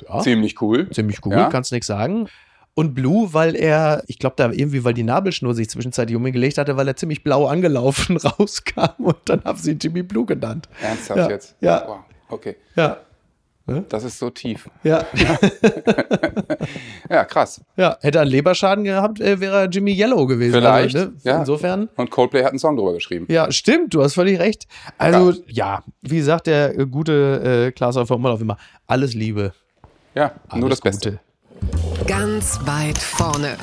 [0.08, 0.20] Ja.
[0.22, 0.90] ziemlich cool.
[0.92, 1.50] Ziemlich cool, Ja.
[1.50, 2.28] kannst nichts sagen.
[2.80, 6.32] Und Blue, weil er, ich glaube, da irgendwie, weil die Nabelschnur sich zwischenzeitlich um ihn
[6.32, 10.70] gelegt hatte, weil er ziemlich blau angelaufen rauskam und dann haben sie Jimmy Blue genannt.
[10.82, 11.56] Ernsthaft Ja, jetzt?
[11.60, 11.84] ja.
[11.86, 11.98] Wow.
[12.30, 12.96] Okay, Ja,
[13.90, 14.70] das ist so tief.
[14.84, 15.06] ja,
[17.10, 17.62] Ja, krass.
[17.76, 17.98] ja.
[18.00, 20.54] Hätte er einen Leberschaden gehabt, äh, wäre er Jimmy Yellow gewesen.
[20.54, 21.14] Vielleicht, Also, ne?
[21.24, 21.40] ja.
[21.40, 21.90] Insofern.
[21.98, 23.26] Und Coldplay hat einen Song drüber geschrieben.
[23.30, 24.68] Ja, stimmt, du hast völlig recht.
[24.98, 28.58] Also, ja, wie sagt der äh, gute äh, Klaas auf immer,
[28.88, 29.52] alles Liebe.
[30.16, 31.20] Ja, Alles nur das Beste.
[32.08, 33.58] Ganz weit vorne.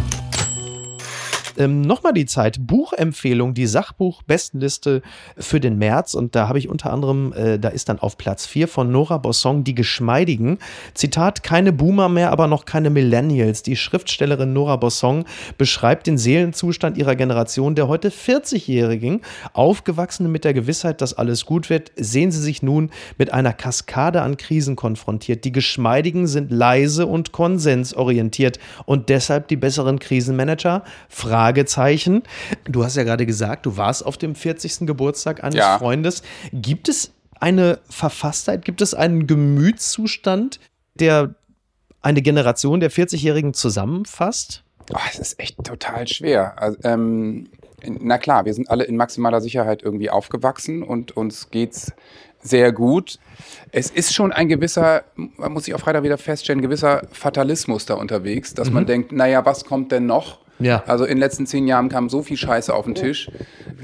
[1.58, 2.66] Ähm, nochmal die Zeit.
[2.66, 5.02] Buchempfehlung, die Sachbuch-Bestenliste
[5.36, 6.14] für den März.
[6.14, 9.18] Und da habe ich unter anderem, äh, da ist dann auf Platz 4 von Nora
[9.18, 10.58] Bossong Die Geschmeidigen.
[10.94, 13.62] Zitat, keine Boomer mehr, aber noch keine Millennials.
[13.62, 15.24] Die Schriftstellerin Nora Bossong
[15.58, 21.70] beschreibt den Seelenzustand ihrer Generation, der heute 40-Jährigen, aufgewachsene mit der Gewissheit, dass alles gut
[21.70, 25.44] wird, sehen sie sich nun mit einer Kaskade an Krisen konfrontiert.
[25.44, 30.82] Die Geschmeidigen sind leise und konsensorientiert und deshalb die besseren Krisenmanager?
[31.46, 32.24] Fragezeichen.
[32.64, 34.80] Du hast ja gerade gesagt, du warst auf dem 40.
[34.86, 35.78] Geburtstag eines Ja.
[35.78, 36.22] Freundes.
[36.52, 40.58] Gibt es eine Verfasstheit, gibt es einen Gemütszustand,
[40.94, 41.34] der
[42.02, 44.64] eine Generation der 40-Jährigen zusammenfasst?
[44.92, 46.60] Oh, es ist echt total schwer.
[46.60, 47.48] Also, ähm,
[47.84, 51.92] na klar, wir sind alle in maximaler Sicherheit irgendwie aufgewachsen und uns geht's
[52.40, 53.18] sehr gut.
[53.70, 57.94] Es ist schon ein gewisser, man muss sich auch Freitag wieder feststellen, gewisser Fatalismus da
[57.94, 60.40] unterwegs, dass man denkt, naja, was kommt denn noch?
[60.58, 60.82] Ja.
[60.86, 63.30] Also in den letzten zehn Jahren kam so viel Scheiße auf den Tisch.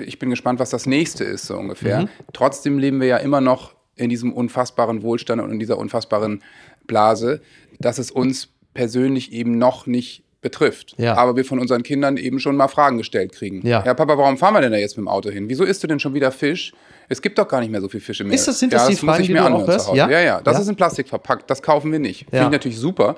[0.05, 2.09] Ich bin gespannt, was das nächste ist, so ungefähr.
[2.33, 6.43] Trotzdem leben wir ja immer noch in diesem unfassbaren Wohlstand und in dieser unfassbaren
[6.87, 7.43] Blase,
[7.79, 10.95] dass es uns persönlich eben noch nicht betrifft.
[10.99, 11.15] Ja.
[11.15, 13.65] Aber wir von unseren Kindern eben schon mal Fragen gestellt kriegen.
[13.67, 13.85] Ja.
[13.85, 15.49] ja, Papa, warum fahren wir denn da jetzt mit dem Auto hin?
[15.49, 16.73] Wieso isst du denn schon wieder Fisch?
[17.09, 18.35] Es gibt doch gar nicht mehr so viel Fisch im Meer.
[18.35, 19.97] Ist das- sind ja, das die Fragen, ich die mir du auch anhören.
[19.97, 20.09] Ja?
[20.11, 20.63] Ja, ja, das Ja.
[20.63, 21.49] ist in Plastik verpackt.
[21.51, 22.27] Das kaufen wir nicht.
[22.31, 23.17] Finde ich natürlich super.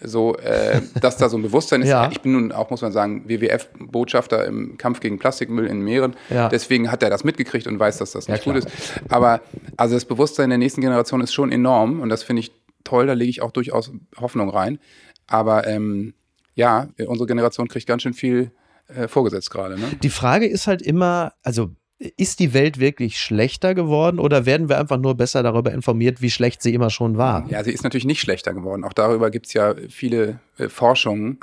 [0.00, 1.88] So, äh, dass da so ein Bewusstsein ist.
[1.88, 2.08] Ja.
[2.10, 6.14] Ich bin nun auch, muss man sagen, WWF-Botschafter im Kampf gegen Plastikmüll in Meeren.
[6.30, 6.48] Ja.
[6.48, 8.54] Deswegen hat er das mitgekriegt und weiß, dass das nicht klar.
[8.54, 9.00] gut ist.
[9.08, 9.40] Aber
[9.76, 12.52] also das Bewusstsein der nächsten Generation ist schon enorm und das finde ich
[12.84, 13.06] toll.
[13.06, 13.90] Da lege ich auch durchaus
[14.20, 14.78] Hoffnung rein.
[15.26, 16.14] Aber ähm,
[16.54, 18.52] ja, unsere Generation kriegt ganz schön viel
[18.88, 19.78] äh, vorgesetzt gerade.
[19.78, 19.86] Ne?
[20.02, 24.78] Die Frage ist halt immer, also ist die Welt wirklich schlechter geworden oder werden wir
[24.78, 27.46] einfach nur besser darüber informiert, wie schlecht sie immer schon war?
[27.50, 28.84] Ja, sie ist natürlich nicht schlechter geworden.
[28.84, 31.38] Auch darüber gibt es ja viele äh, Forschungen,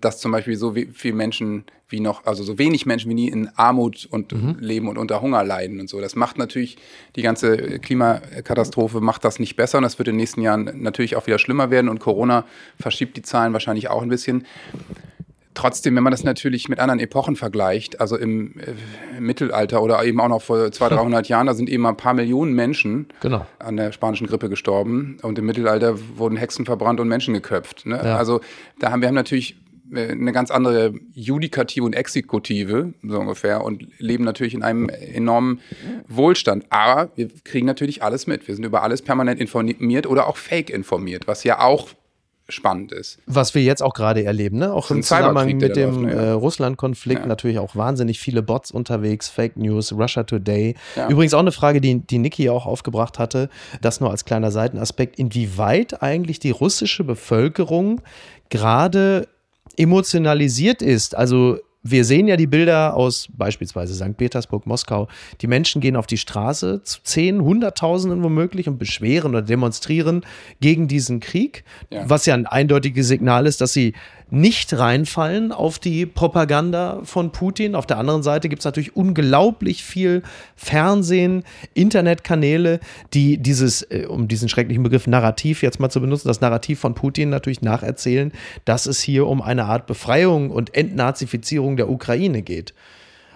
[0.00, 3.48] dass zum Beispiel so viele Menschen wie noch, also so wenig Menschen wie nie in
[3.56, 6.00] Armut und leben und unter Hunger leiden und so.
[6.00, 6.78] Das macht natürlich
[7.16, 10.70] die ganze äh, Klimakatastrophe macht das nicht besser und das wird in den nächsten Jahren
[10.82, 12.46] natürlich auch wieder schlimmer werden und Corona
[12.80, 14.46] verschiebt die Zahlen wahrscheinlich auch ein bisschen.
[15.54, 18.74] Trotzdem, wenn man das natürlich mit anderen Epochen vergleicht, also im, äh,
[19.18, 22.14] im Mittelalter oder eben auch noch vor 200, 300 Jahren, da sind eben ein paar
[22.14, 23.46] Millionen Menschen Genau.
[23.58, 27.84] an der spanischen Grippe gestorben und im Mittelalter wurden Hexen verbrannt und Menschen geköpft.
[27.86, 27.96] Ne?
[27.96, 28.16] Ja.
[28.16, 28.40] Also
[28.78, 29.56] da haben wir haben natürlich
[29.92, 35.60] äh, eine ganz andere Judikative und Exekutive, so ungefähr, und leben natürlich in einem enormen
[36.08, 36.66] Wohlstand.
[36.70, 38.46] Aber wir kriegen natürlich alles mit.
[38.46, 41.88] Wir sind über alles permanent informiert oder auch fake informiert, was ja auch
[42.50, 43.18] spannend ist.
[43.26, 44.72] Was wir jetzt auch gerade erleben, ne?
[44.72, 47.26] auch im Zusammenhang mit dem ne, äh, Russland-Konflikt ja.
[47.26, 50.74] natürlich auch wahnsinnig viele Bots unterwegs, Fake News, Russia Today.
[50.96, 51.08] Ja.
[51.08, 53.48] Übrigens auch eine Frage, die, die Niki auch aufgebracht hatte,
[53.80, 58.00] das nur als kleiner Seitenaspekt, inwieweit eigentlich die russische Bevölkerung
[58.48, 59.28] gerade
[59.76, 61.16] emotionalisiert ist.
[61.16, 64.16] Also wir sehen ja die Bilder aus beispielsweise St.
[64.16, 65.08] Petersburg, Moskau.
[65.40, 70.24] Die Menschen gehen auf die Straße zu zehn, Hunderttausenden womöglich und beschweren oder demonstrieren
[70.60, 72.08] gegen diesen Krieg, ja.
[72.08, 73.94] was ja ein eindeutiges Signal ist, dass sie
[74.30, 77.74] nicht reinfallen auf die Propaganda von Putin.
[77.74, 80.22] Auf der anderen Seite gibt es natürlich unglaublich viel
[80.56, 82.80] Fernsehen, Internetkanäle,
[83.12, 86.94] die dieses, äh, um diesen schrecklichen Begriff Narrativ jetzt mal zu benutzen, das Narrativ von
[86.94, 88.32] Putin natürlich nacherzählen,
[88.64, 92.74] dass es hier um eine Art Befreiung und Entnazifizierung der Ukraine geht.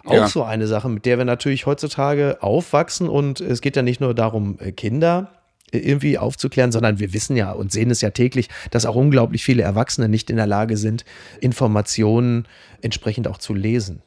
[0.06, 0.28] Auch ja.
[0.28, 3.08] so eine Sache, mit der wir natürlich heutzutage aufwachsen.
[3.08, 5.30] Und es geht ja nicht nur darum, äh, Kinder
[5.78, 9.62] irgendwie aufzuklären, sondern wir wissen ja und sehen es ja täglich, dass auch unglaublich viele
[9.62, 11.04] Erwachsene nicht in der Lage sind,
[11.40, 12.46] Informationen
[12.82, 14.02] entsprechend auch zu lesen.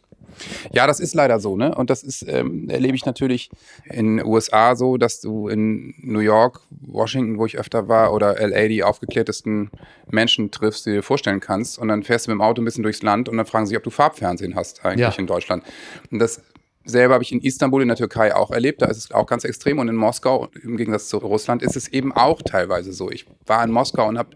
[0.72, 1.74] Ja, das ist leider so, ne?
[1.74, 3.49] Und das ist, ähm, erlebe ich natürlich
[3.86, 8.36] in den USA so, dass du in New York, Washington, wo ich öfter war, oder
[8.39, 9.72] LA die aufgeklärtesten
[10.09, 11.80] Menschen triffst, die du dir vorstellen kannst.
[11.80, 13.78] Und dann fährst du mit dem Auto ein bisschen durchs Land und dann fragen sie,
[13.78, 15.13] ob du Farbfernsehen hast eigentlich ja.
[15.18, 15.63] in Deutschland.
[16.11, 16.41] Und das
[16.88, 18.81] selber habe ich in Istanbul in der Türkei auch erlebt.
[18.81, 19.79] Da ist es auch ganz extrem.
[19.79, 23.11] Und in Moskau, im Gegensatz zu Russland, ist es eben auch teilweise so.
[23.11, 24.29] Ich war in Moskau und habe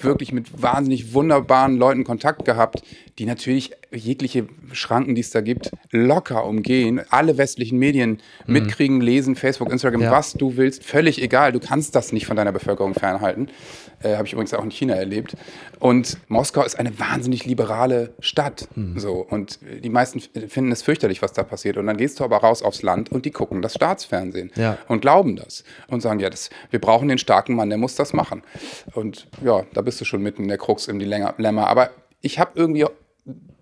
[0.00, 2.82] wirklich mit wahnsinnig wunderbaren Leuten Kontakt gehabt,
[3.18, 8.52] die natürlich jegliche Schranken, die es da gibt, locker umgehen, alle westlichen Medien mhm.
[8.52, 10.10] mitkriegen, lesen, Facebook, Instagram, ja.
[10.10, 11.52] was du willst, völlig egal.
[11.52, 13.48] Du kannst das nicht von deiner Bevölkerung fernhalten.
[14.02, 15.36] Äh, Habe ich übrigens auch in China erlebt.
[15.78, 18.68] Und Moskau ist eine wahnsinnig liberale Stadt.
[18.74, 18.98] Mhm.
[18.98, 19.26] So.
[19.28, 21.76] Und die meisten finden es fürchterlich, was da passiert.
[21.76, 24.78] Und dann gehst du aber raus aufs Land und die gucken das Staatsfernsehen ja.
[24.88, 25.64] und glauben das.
[25.88, 28.42] Und sagen, ja, das, wir brauchen den starken Mann, der muss das machen.
[28.94, 31.64] Und ja, da bist du schon mitten in der Krux im Dilemma.
[31.64, 32.86] Aber ich habe irgendwie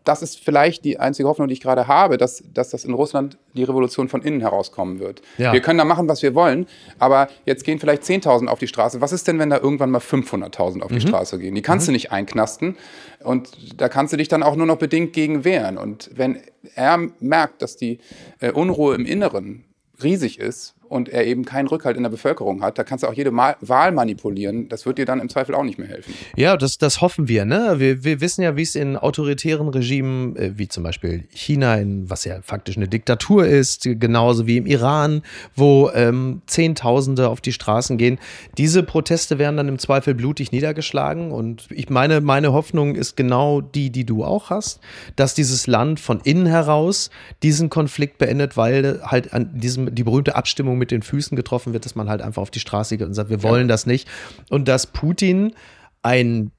[0.04, 3.38] das ist vielleicht die einzige Hoffnung, die ich gerade habe, dass, dass das in Russland
[3.54, 5.22] die Revolution von innen herauskommen wird.
[5.38, 5.52] Ja.
[5.52, 6.66] Wir können da machen, was wir wollen,
[6.98, 9.00] aber jetzt gehen vielleicht 10.000 auf die Straße.
[9.00, 11.00] Was ist denn, wenn da irgendwann mal 500.000 auf die mhm.
[11.00, 11.54] Straße gehen?
[11.54, 11.92] Die kannst mhm.
[11.92, 12.76] du nicht einknasten
[13.22, 15.78] und da kannst du dich dann auch nur noch bedingt gegen wehren.
[15.78, 16.40] Und wenn
[16.74, 17.98] er merkt, dass die
[18.40, 19.64] äh, Unruhe im Inneren
[20.02, 23.14] riesig ist und er eben keinen Rückhalt in der Bevölkerung hat, da kannst du auch
[23.14, 24.68] jede Mal Wahl manipulieren.
[24.68, 26.14] Das wird dir dann im Zweifel auch nicht mehr helfen.
[26.36, 27.44] Ja, das, das hoffen wir.
[27.44, 27.74] Ne?
[27.78, 32.08] Wir, wir wissen ja, wie es in autoritären Regimen, äh, wie zum Beispiel China, in,
[32.08, 35.22] was ja faktisch eine Diktatur ist, genauso wie im Iran,
[35.54, 38.18] wo ähm, Zehntausende auf die Straßen gehen.
[38.58, 41.32] Diese Proteste werden dann im Zweifel blutig niedergeschlagen.
[41.32, 44.80] Und ich meine, meine Hoffnung ist genau die, die du auch hast,
[45.16, 47.10] dass dieses Land von innen heraus
[47.42, 51.72] diesen Konflikt beendet, weil halt an diesem die berühmte Abstimmung mit mit den Füßen getroffen
[51.72, 53.68] wird, dass man halt einfach auf die Straße geht und sagt, wir wollen ja.
[53.68, 54.06] das nicht.
[54.50, 55.54] Und dass Putin
[56.02, 56.50] ein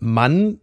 [0.00, 0.60] Mann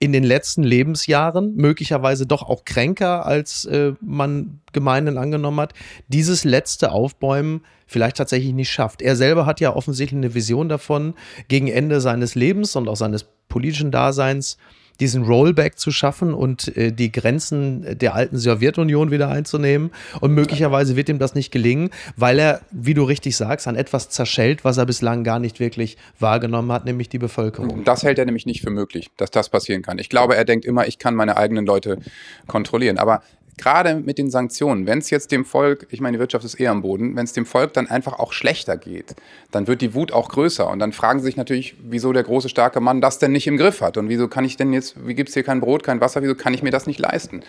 [0.00, 5.74] in den letzten Lebensjahren, möglicherweise doch auch kränker, als äh, man gemeinhin angenommen hat,
[6.08, 9.00] dieses letzte Aufbäumen vielleicht tatsächlich nicht schafft.
[9.00, 11.14] Er selber hat ja offensichtlich eine Vision davon,
[11.46, 14.58] gegen Ende seines Lebens und auch seines politischen Daseins
[15.00, 19.90] diesen Rollback zu schaffen und äh, die Grenzen der alten Sowjetunion wieder einzunehmen.
[20.20, 24.08] Und möglicherweise wird ihm das nicht gelingen, weil er, wie du richtig sagst, an etwas
[24.08, 27.84] zerschellt, was er bislang gar nicht wirklich wahrgenommen hat, nämlich die Bevölkerung.
[27.84, 29.98] Das hält er nämlich nicht für möglich, dass das passieren kann.
[29.98, 31.98] Ich glaube, er denkt immer, ich kann meine eigenen Leute
[32.46, 32.98] kontrollieren.
[32.98, 33.22] Aber
[33.56, 36.70] gerade mit den Sanktionen, wenn es jetzt dem Volk, ich meine, die Wirtschaft ist eher
[36.70, 39.14] am Boden, wenn es dem Volk dann einfach auch schlechter geht,
[39.50, 40.68] dann wird die Wut auch größer.
[40.68, 43.56] Und dann fragen sie sich natürlich, wieso der große, starke Mann das denn nicht im
[43.56, 43.96] Griff hat.
[43.96, 46.34] Und wieso kann ich denn jetzt, wie gibt es hier kein Brot, kein Wasser, wieso
[46.34, 47.42] kann ich mir das nicht leisten?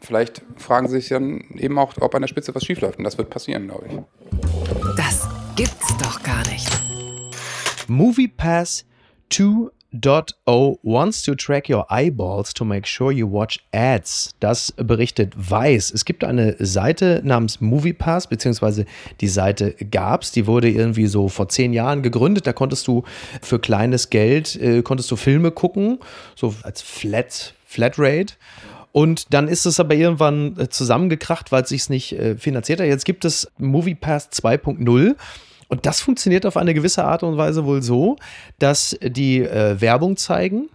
[0.00, 2.98] Vielleicht fragen sie sich dann eben auch, ob an der Spitze was schiefläuft.
[2.98, 4.96] Und das wird passieren, glaube ich.
[4.96, 6.68] Das gibt's doch gar nicht.
[7.88, 8.84] Movie Pass
[9.30, 9.70] 2
[10.46, 14.34] O wants to track your eyeballs to make sure you watch ads.
[14.40, 15.90] Das berichtet Weiß.
[15.92, 18.84] Es gibt eine Seite namens MoviePass, beziehungsweise
[19.20, 20.30] die Seite gab's.
[20.32, 22.46] Die wurde irgendwie so vor zehn Jahren gegründet.
[22.46, 23.04] Da konntest du
[23.40, 25.98] für kleines Geld, äh, konntest du Filme gucken,
[26.34, 28.34] so als Flat, Flatrate.
[28.92, 32.86] Und dann ist es aber irgendwann äh, zusammengekracht, weil es sich nicht äh, finanziert hat.
[32.86, 35.14] Jetzt gibt es MoviePass 2.0.
[35.68, 38.16] Und das funktioniert auf eine gewisse Art und Weise wohl so,
[38.58, 40.68] dass die äh, Werbung zeigen,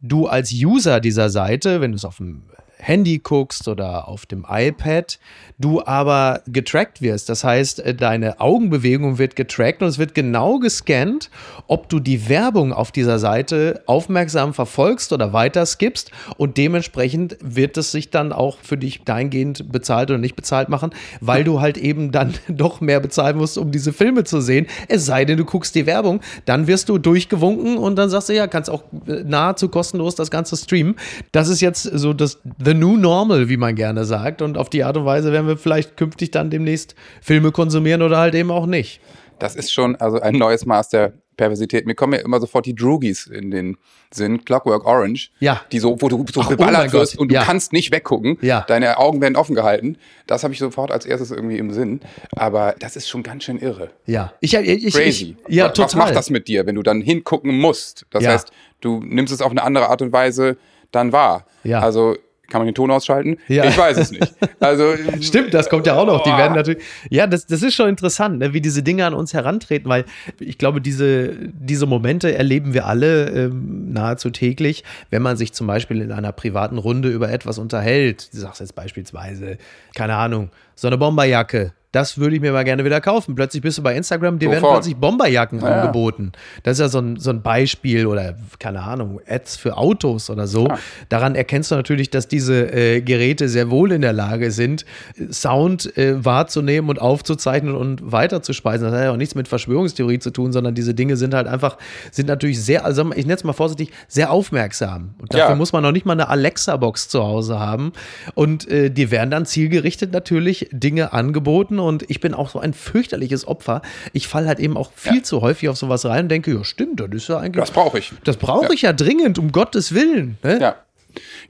[0.00, 2.42] du als User dieser Seite, wenn du es auf dem
[2.80, 5.18] Handy guckst oder auf dem iPad,
[5.58, 7.28] du aber getrackt wirst.
[7.28, 11.30] Das heißt, äh, deine Augenbewegung wird getrackt und es wird genau gescannt,
[11.66, 17.76] ob du die Werbung auf dieser Seite aufmerksam verfolgst oder weiter skippst und dementsprechend wird
[17.76, 21.76] es sich dann auch für dich dahingehend bezahlt oder nicht bezahlt machen, weil du halt
[21.76, 24.66] eben dann doch mehr bezahlen musst, um diese Filme zu sehen.
[24.88, 28.34] Es sei denn, du guckst die Werbung, dann wirst du durchgewunken und dann sagst du,
[28.34, 30.96] ja, kannst auch äh, nahezu kostenlos das Ganze streamen.
[31.32, 34.42] Das ist jetzt so das The New Normal, wie man gerne sagt.
[34.42, 38.18] Und auf die Art und Weise werden wir vielleicht künftig dann demnächst Filme konsumieren oder
[38.18, 39.00] halt eben auch nicht.
[39.38, 41.86] Das ist schon also ein neues Maß der Perversität.
[41.86, 43.78] Mir kommen ja immer sofort die Droogies in den
[44.12, 45.62] Sinn, Clockwork Orange, ja.
[45.72, 47.42] die so, wo du so Ach, oh beballert oh wirst und du ja.
[47.42, 48.36] kannst nicht weggucken.
[48.42, 48.66] Ja.
[48.68, 49.96] Deine Augen werden offen gehalten.
[50.26, 52.00] Das habe ich sofort als erstes irgendwie im Sinn.
[52.32, 53.90] Aber das ist schon ganz schön irre.
[54.04, 54.34] Ja.
[54.40, 55.36] Ich, ich, Crazy.
[55.48, 55.86] Ich, ja, was, total.
[55.86, 58.04] Was macht das mit dir, wenn du dann hingucken musst?
[58.10, 58.50] Das heißt,
[58.82, 60.58] du nimmst es auf eine andere Art und Weise
[60.90, 61.46] dann wahr.
[61.64, 61.80] Ja.
[61.80, 62.16] Also
[62.50, 63.38] kann man den Ton ausschalten?
[63.48, 63.64] Ja.
[63.64, 64.34] Ich weiß es nicht.
[64.58, 66.22] Also Stimmt, das kommt ja auch noch.
[66.22, 66.82] Die werden natürlich.
[67.08, 70.04] Ja, das, das ist schon interessant, ne, wie diese Dinge an uns herantreten, weil
[70.38, 75.66] ich glaube, diese, diese Momente erleben wir alle ähm, nahezu täglich, wenn man sich zum
[75.66, 78.34] Beispiel in einer privaten Runde über etwas unterhält.
[78.34, 79.56] Du sagst jetzt beispielsweise,
[79.94, 83.34] keine Ahnung, so eine Bomberjacke das würde ich mir mal gerne wieder kaufen.
[83.34, 84.62] Plötzlich bist du bei Instagram, dir Sofort.
[84.62, 86.32] werden plötzlich Bomberjacken ja, angeboten.
[86.62, 90.46] Das ist ja so ein, so ein Beispiel oder keine Ahnung, Ads für Autos oder
[90.46, 90.68] so.
[90.68, 90.78] Ja.
[91.08, 94.84] Daran erkennst du natürlich, dass diese äh, Geräte sehr wohl in der Lage sind,
[95.32, 98.86] Sound äh, wahrzunehmen und aufzuzeichnen und weiterzuspeisen.
[98.86, 101.76] Das hat ja auch nichts mit Verschwörungstheorie zu tun, sondern diese Dinge sind halt einfach,
[102.12, 105.14] sind natürlich sehr, also ich nenne es mal vorsichtig, sehr aufmerksam.
[105.18, 105.54] Und dafür ja.
[105.56, 107.92] muss man noch nicht mal eine Alexa-Box zu Hause haben.
[108.34, 112.72] Und äh, die werden dann zielgerichtet natürlich Dinge angeboten und ich bin auch so ein
[112.72, 113.82] fürchterliches Opfer.
[114.12, 115.22] Ich falle halt eben auch viel ja.
[115.22, 117.60] zu häufig auf sowas rein und denke, ja, stimmt, das ist ja eigentlich.
[117.60, 118.12] Das brauche ich.
[118.24, 118.72] Das brauche ja.
[118.72, 120.38] ich ja dringend, um Gottes Willen.
[120.42, 120.60] Ne?
[120.60, 120.76] Ja.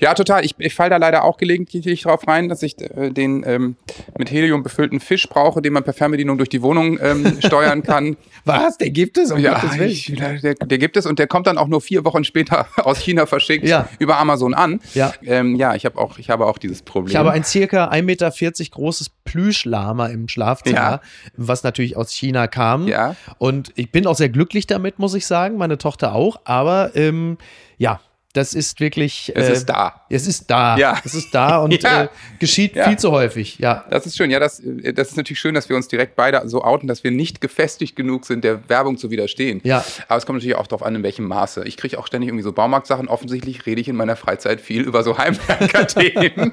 [0.01, 0.45] Ja, total.
[0.45, 3.77] Ich, ich falle da leider auch gelegentlich drauf rein, dass ich äh, den ähm,
[4.19, 8.17] mit Helium befüllten Fisch brauche, den man per Fernbedienung durch die Wohnung ähm, steuern kann.
[8.45, 8.79] Was?
[8.79, 9.31] Der gibt es?
[9.31, 12.25] Um ja, ich, der, der, gibt es und der kommt dann auch nur vier Wochen
[12.25, 13.89] später aus China verschickt ja.
[13.99, 14.81] über Amazon an.
[14.95, 17.11] Ja, ähm, ja ich, hab auch, ich habe auch dieses Problem.
[17.11, 18.31] Ich habe ein circa 1,40 Meter
[18.71, 21.01] großes Plüschlama im Schlafzimmer, ja.
[21.37, 22.89] was natürlich aus China kam.
[22.89, 23.17] Ja.
[23.39, 25.57] Und ich bin auch sehr glücklich damit, muss ich sagen.
[25.59, 26.41] Meine Tochter auch.
[26.45, 27.37] Aber ähm,
[27.77, 28.01] ja,
[28.33, 29.33] das ist wirklich.
[29.35, 30.03] Es äh, ist da.
[30.09, 30.77] Es ist da.
[30.77, 30.97] Ja.
[31.05, 32.05] Es ist da und ja.
[32.05, 32.09] äh,
[32.39, 32.85] geschieht ja.
[32.85, 33.59] viel zu häufig.
[33.59, 33.85] Ja.
[33.91, 34.31] Das ist schön.
[34.31, 37.03] Ja, das, äh, das ist natürlich schön, dass wir uns direkt beide so outen, dass
[37.03, 39.61] wir nicht gefestigt genug sind, der Werbung zu widerstehen.
[39.65, 39.85] Ja.
[40.07, 41.65] Aber es kommt natürlich auch darauf an, in welchem Maße.
[41.67, 43.09] Ich kriege auch ständig irgendwie so Baumarktsachen.
[43.09, 46.53] Offensichtlich rede ich in meiner Freizeit viel über so Heimwerker-Themen.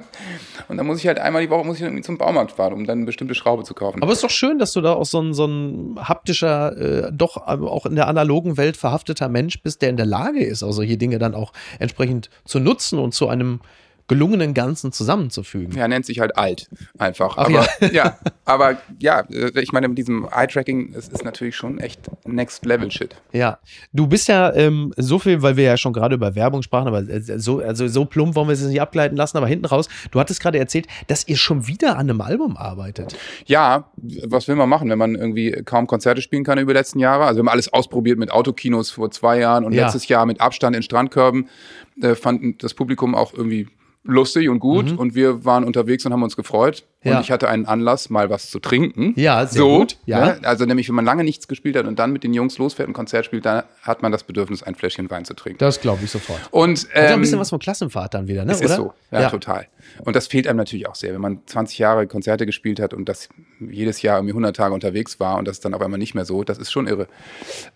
[0.68, 2.86] Und dann muss ich halt einmal die Woche muss ich irgendwie zum Baumarkt fahren, um
[2.86, 4.02] dann eine bestimmte Schraube zu kaufen.
[4.02, 7.12] Aber es ist doch schön, dass du da auch so ein, so ein haptischer, äh,
[7.14, 10.72] doch auch in der analogen Welt verhafteter Mensch bist, der in der Lage ist, auch
[10.72, 13.62] solche Dinge dann auch entsprechend zu nutzen und zu einem
[14.08, 15.76] gelungenen Ganzen zusammenzufügen.
[15.78, 17.38] Ja, nennt sich halt alt einfach.
[17.38, 17.88] Ach, aber ja.
[17.92, 18.18] ja.
[18.46, 23.16] aber ja, äh, ich meine, mit diesem Eye-Tracking, es ist natürlich schon echt Next-Level-Shit.
[23.34, 23.60] Ja,
[23.92, 27.00] du bist ja ähm, so viel, weil wir ja schon gerade über Werbung sprachen, aber
[27.00, 30.20] äh, so, also so plump wollen wir es nicht ableiten lassen, aber hinten raus, du
[30.20, 33.18] hattest gerade erzählt, dass ihr schon wieder an einem Album arbeitet.
[33.46, 37.00] Ja, was will man machen, wenn man irgendwie kaum Konzerte spielen kann über die letzten
[37.00, 37.26] Jahre?
[37.26, 39.84] Also wir haben alles ausprobiert mit Autokinos vor zwei Jahren und ja.
[39.84, 41.50] letztes Jahr mit Abstand in Strandkörben.
[42.02, 43.68] Äh, fanden das Publikum auch irgendwie
[44.08, 44.98] lustig und gut mhm.
[44.98, 46.86] und wir waren unterwegs und haben uns gefreut.
[47.04, 47.18] Ja.
[47.18, 49.14] Und ich hatte einen Anlass, mal was zu trinken.
[49.16, 49.98] Ja, sehr so, gut.
[50.06, 50.26] Ja.
[50.26, 50.40] Ne?
[50.44, 52.94] Also nämlich, wenn man lange nichts gespielt hat und dann mit den Jungs losfährt und
[52.94, 55.60] Konzert spielt, dann hat man das Bedürfnis, ein Fläschchen Wein zu trinken.
[55.60, 56.40] Das glaube ich sofort.
[56.50, 58.52] Und ähm, hat ein bisschen was von Klassenfahrt dann wieder, ne?
[58.52, 58.70] Es oder?
[58.70, 59.68] ist so, ja, ja, total.
[60.04, 63.08] Und das fehlt einem natürlich auch sehr, wenn man 20 Jahre Konzerte gespielt hat und
[63.08, 63.30] das
[63.60, 66.26] jedes Jahr irgendwie 100 Tage unterwegs war und das ist dann auf einmal nicht mehr
[66.26, 66.44] so.
[66.44, 67.08] Das ist schon irre.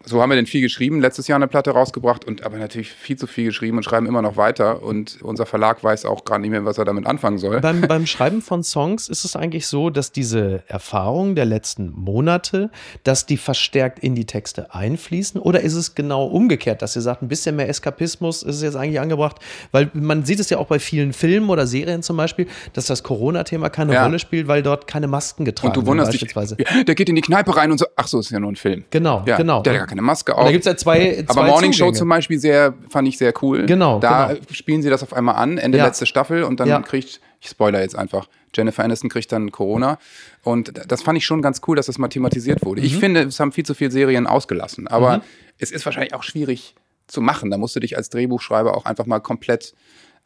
[0.04, 3.18] So haben wir denn viel geschrieben, letztes Jahr eine Platte rausgebracht und aber natürlich viel
[3.18, 6.50] zu viel geschrieben und schreiben immer noch weiter und unser Verlag weiß auch gar nicht
[6.50, 7.62] mehr, was er damit anfangen soll.
[7.62, 12.72] Beim, beim Schreiben von Songs ist es eigentlich so, dass diese Erfahrungen der letzten Monate,
[13.04, 15.40] dass die verstärkt in die Texte einfließen?
[15.40, 19.00] Oder ist es genau umgekehrt, dass ihr sagt, ein bisschen mehr Eskapismus ist jetzt eigentlich
[19.00, 19.38] angebracht?
[19.72, 23.04] Weil man sieht es ja auch bei vielen Filmen oder Serien zum Beispiel, dass das
[23.04, 24.04] Corona-Thema keine ja.
[24.04, 25.80] Rolle spielt, weil dort keine Masken getragen werden.
[25.80, 26.56] Und du wunderst beispielsweise.
[26.56, 28.52] dich, ja, der geht in die Kneipe rein und so, ach so, ist ja nur
[28.52, 28.86] ein Film.
[28.90, 29.62] Genau, ja, genau.
[29.62, 30.46] Der hat ja gar keine Maske auf.
[30.46, 33.34] da gibt es ja zwei, zwei Aber Morning Show zum Beispiel sehr, fand ich sehr
[33.42, 33.66] cool.
[33.66, 34.42] Genau, Da genau.
[34.52, 37.96] spielen sie das auf einmal an, Ende letzte Staffel und dann kriegt ich spoiler jetzt
[37.96, 39.98] einfach, Jennifer Aniston kriegt dann Corona.
[40.44, 42.82] Und das fand ich schon ganz cool, dass das mal thematisiert wurde.
[42.82, 42.88] Mhm.
[42.88, 44.88] Ich finde, es haben viel zu viele Serien ausgelassen.
[44.88, 45.24] Aber mhm.
[45.58, 46.76] es ist wahrscheinlich auch schwierig
[47.08, 47.50] zu machen.
[47.50, 49.74] Da musst du dich als Drehbuchschreiber auch einfach mal komplett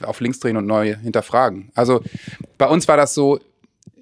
[0.03, 1.71] auf links drehen und neu hinterfragen.
[1.73, 2.03] Also
[2.57, 3.39] bei uns war das so,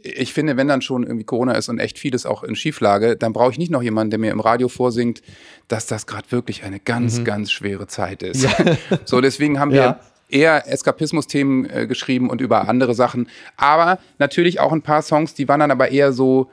[0.02, 3.32] ich finde, wenn dann schon irgendwie Corona ist und echt vieles auch in Schieflage, dann
[3.32, 5.22] brauche ich nicht noch jemanden, der mir im Radio vorsingt,
[5.68, 7.26] dass das gerade wirklich eine ganz, mhm.
[7.26, 8.44] ganz schwere Zeit ist.
[8.44, 8.78] Ja.
[9.06, 10.00] So, deswegen haben wir
[10.34, 13.30] eher Eskapismus-Themen äh, geschrieben und über andere Sachen.
[13.56, 16.50] Aber natürlich auch ein paar Songs, die waren dann aber eher so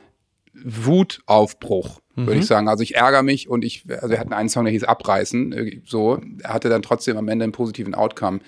[0.64, 2.68] Wutaufbruch, würde ich sagen.
[2.68, 5.80] Also ich ärgere mich und ich, also wir hatten einen Song, der hieß Abreißen, äh,
[5.84, 8.40] so, hatte dann trotzdem am Ende einen positiven Outcome.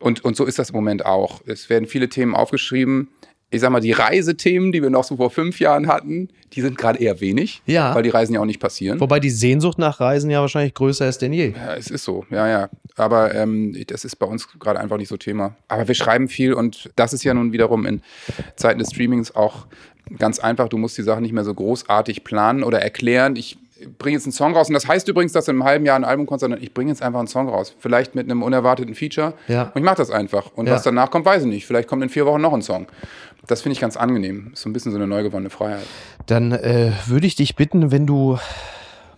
[0.00, 1.42] Und, und so ist das im Moment auch.
[1.46, 3.08] Es werden viele Themen aufgeschrieben.
[3.54, 6.76] Ich sag mal, die Reisethemen, die wir noch so vor fünf Jahren hatten, die sind
[6.78, 7.94] gerade eher wenig, Ja.
[7.94, 9.00] weil die Reisen ja auch nicht passieren.
[9.00, 11.52] Wobei die Sehnsucht nach Reisen ja wahrscheinlich größer ist denn je.
[11.56, 12.68] Ja, es ist so, ja, ja.
[12.96, 15.56] Aber ähm, das ist bei uns gerade einfach nicht so Thema.
[15.68, 18.02] Aber wir schreiben viel und das ist ja nun wiederum in
[18.56, 19.66] Zeiten des Streamings auch
[20.18, 20.68] ganz einfach.
[20.68, 23.36] Du musst die Sachen nicht mehr so großartig planen oder erklären.
[23.36, 23.56] Ich
[23.98, 26.04] bringe jetzt einen Song raus und das heißt übrigens, dass in einem halben Jahr ein
[26.04, 27.74] Album kommt, sondern ich bringe jetzt einfach einen Song raus.
[27.80, 29.34] Vielleicht mit einem unerwarteten Feature.
[29.48, 29.64] Ja.
[29.74, 30.52] Und ich mache das einfach.
[30.54, 30.74] Und Ja.
[30.74, 31.66] was danach kommt, weiß ich nicht.
[31.66, 32.86] Vielleicht kommt in vier Wochen noch ein Song.
[33.46, 34.50] Das finde ich ganz angenehm.
[34.54, 35.86] Ist so ein bisschen so eine neu gewonnene Freiheit.
[36.26, 38.38] Dann äh, würde ich dich bitten, wenn du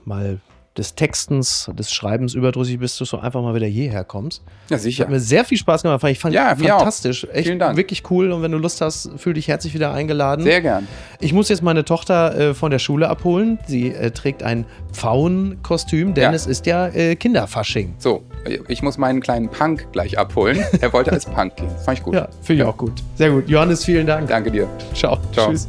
[0.05, 0.41] mal
[0.79, 4.43] des Textens, des Schreibens überdrüssig bist, dass du einfach mal wieder hierher kommst.
[4.69, 5.09] Ja, Hat sicher.
[5.09, 6.03] mir sehr viel Spaß gemacht.
[6.05, 6.79] Ich fand Ja, mir auch.
[6.81, 7.27] fantastisch.
[7.33, 7.77] Echt Vielen Dank.
[7.77, 8.31] wirklich cool.
[8.33, 10.45] Und wenn du Lust hast, fühl dich herzlich wieder eingeladen.
[10.45, 10.87] Sehr gern.
[11.21, 13.59] Ich muss jetzt meine Tochter äh, von der Schule abholen.
[13.67, 16.33] Sie äh, trägt ein Pfauenkostüm, denn Ja.
[16.33, 17.95] es ist ja äh, Kinderfasching.
[17.99, 18.23] So,
[18.69, 20.63] ich muss meinen kleinen Punk gleich abholen.
[20.81, 21.71] Er wollte als Punk gehen.
[21.85, 22.15] Fand ich gut.
[22.15, 22.93] Ja, finde ich auch gut.
[23.17, 23.49] Sehr gut.
[23.49, 24.29] Johannes, vielen Dank.
[24.29, 24.69] Danke dir.
[24.95, 25.19] Ciao.
[25.33, 25.51] Ciao.
[25.51, 25.69] Tschüss.